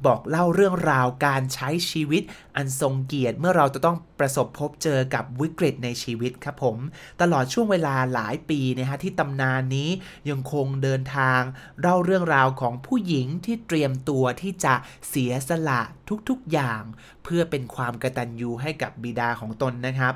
[0.06, 2.24] บอกเล่าเรื่องราวการใช้ชีวิต
[2.56, 6.78] อันทรงเกียรติเมื่อเราจะต้องประสบพบเจอกับวิกฤตในชีวิตครับผม
[7.22, 9.90] ตลอดช่วงเวลาหลายปีนะฮะที่ตำนานนี้
[10.30, 11.42] ยังคงเดินทาง
[11.82, 14.74] เล่าเรื่องราวของผู้หญิงที่เตรียมตัวที่จะ
[15.10, 15.82] เสียสละ
[16.30, 16.82] ทุกๆอย่าง
[17.24, 20.16] เพื่อเป็นความกระตัญญูให้กับบิดาของตนนะครับ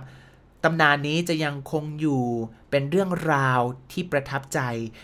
[0.63, 2.23] ตำนานนี้จะยังคงอยู่
[2.71, 4.59] เป็นเรื่องราวที่ประทับใจ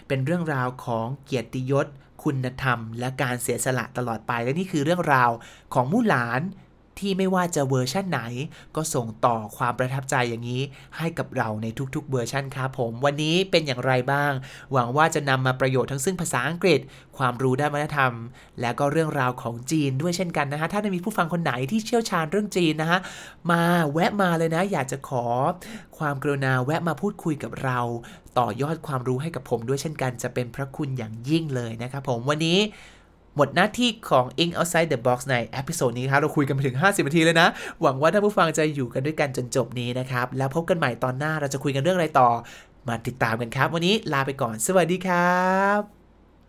[0.08, 1.88] เป็นเรื่องราวของเกียรติยศ
[2.24, 5.32] คุณธรรม และการเสียสละตลอดไป และนี่คือเรื่องราว
[5.74, 6.42] ของมู่หลาน
[7.02, 8.22] ที่ไม่ว่าจะเวอร์ชั่นไหน
[8.76, 10.62] ก็ส่งต่อความประทับใจอย่างนี้
[10.98, 14.32] ให้กับเราในทุกๆเวอร์ชันครับผม วันนี้เป็นอย่างไรบ้าง
[14.74, 16.80] หวังว่าจะนำมาประโยชน์ทั้งซึ่งภาษาอังกฤษ
[17.18, 18.14] ความรู้ด้านวัฒนธรรม
[18.62, 23.00] และก็เรื่องราวของจีนด้วยเช่นกันนะฮะถ้ามีผู้ฟังคนไหนที่เชี่ยวชาญเรื่องจีนนะฮะ
[23.52, 23.62] มา
[23.94, 25.26] แวะมาเลยนะ อยากจะขอ
[25.98, 27.80] ความกรุณาแวะมาพูดคุยกับเรา
[28.40, 32.60] ต่อยอดความรู้ให้กับผมด้วยเช่นกันจะเป็นพระคุณอย่างยิ่งเลยนะครับผมวันนี้
[33.38, 37.48] หมดหน้าที่ของ English Outside the Box ใน episode นี้ครับ เราคุยกันไปถึง 50 นาทีเลยนะ
[37.82, 42.30] หวังว่าท่านผู้ฟังจะอยู่กันด้วยกันจนจบนี้นะครับ แล้วพบกันใหม่ตอนหน้าเราจะคุยกันเรื่องอะไรต่อ
[42.88, 45.48] มาติดตามกันครับ วันนี้ลาไปก่อน สวัสดีครั
[45.80, 46.07] บ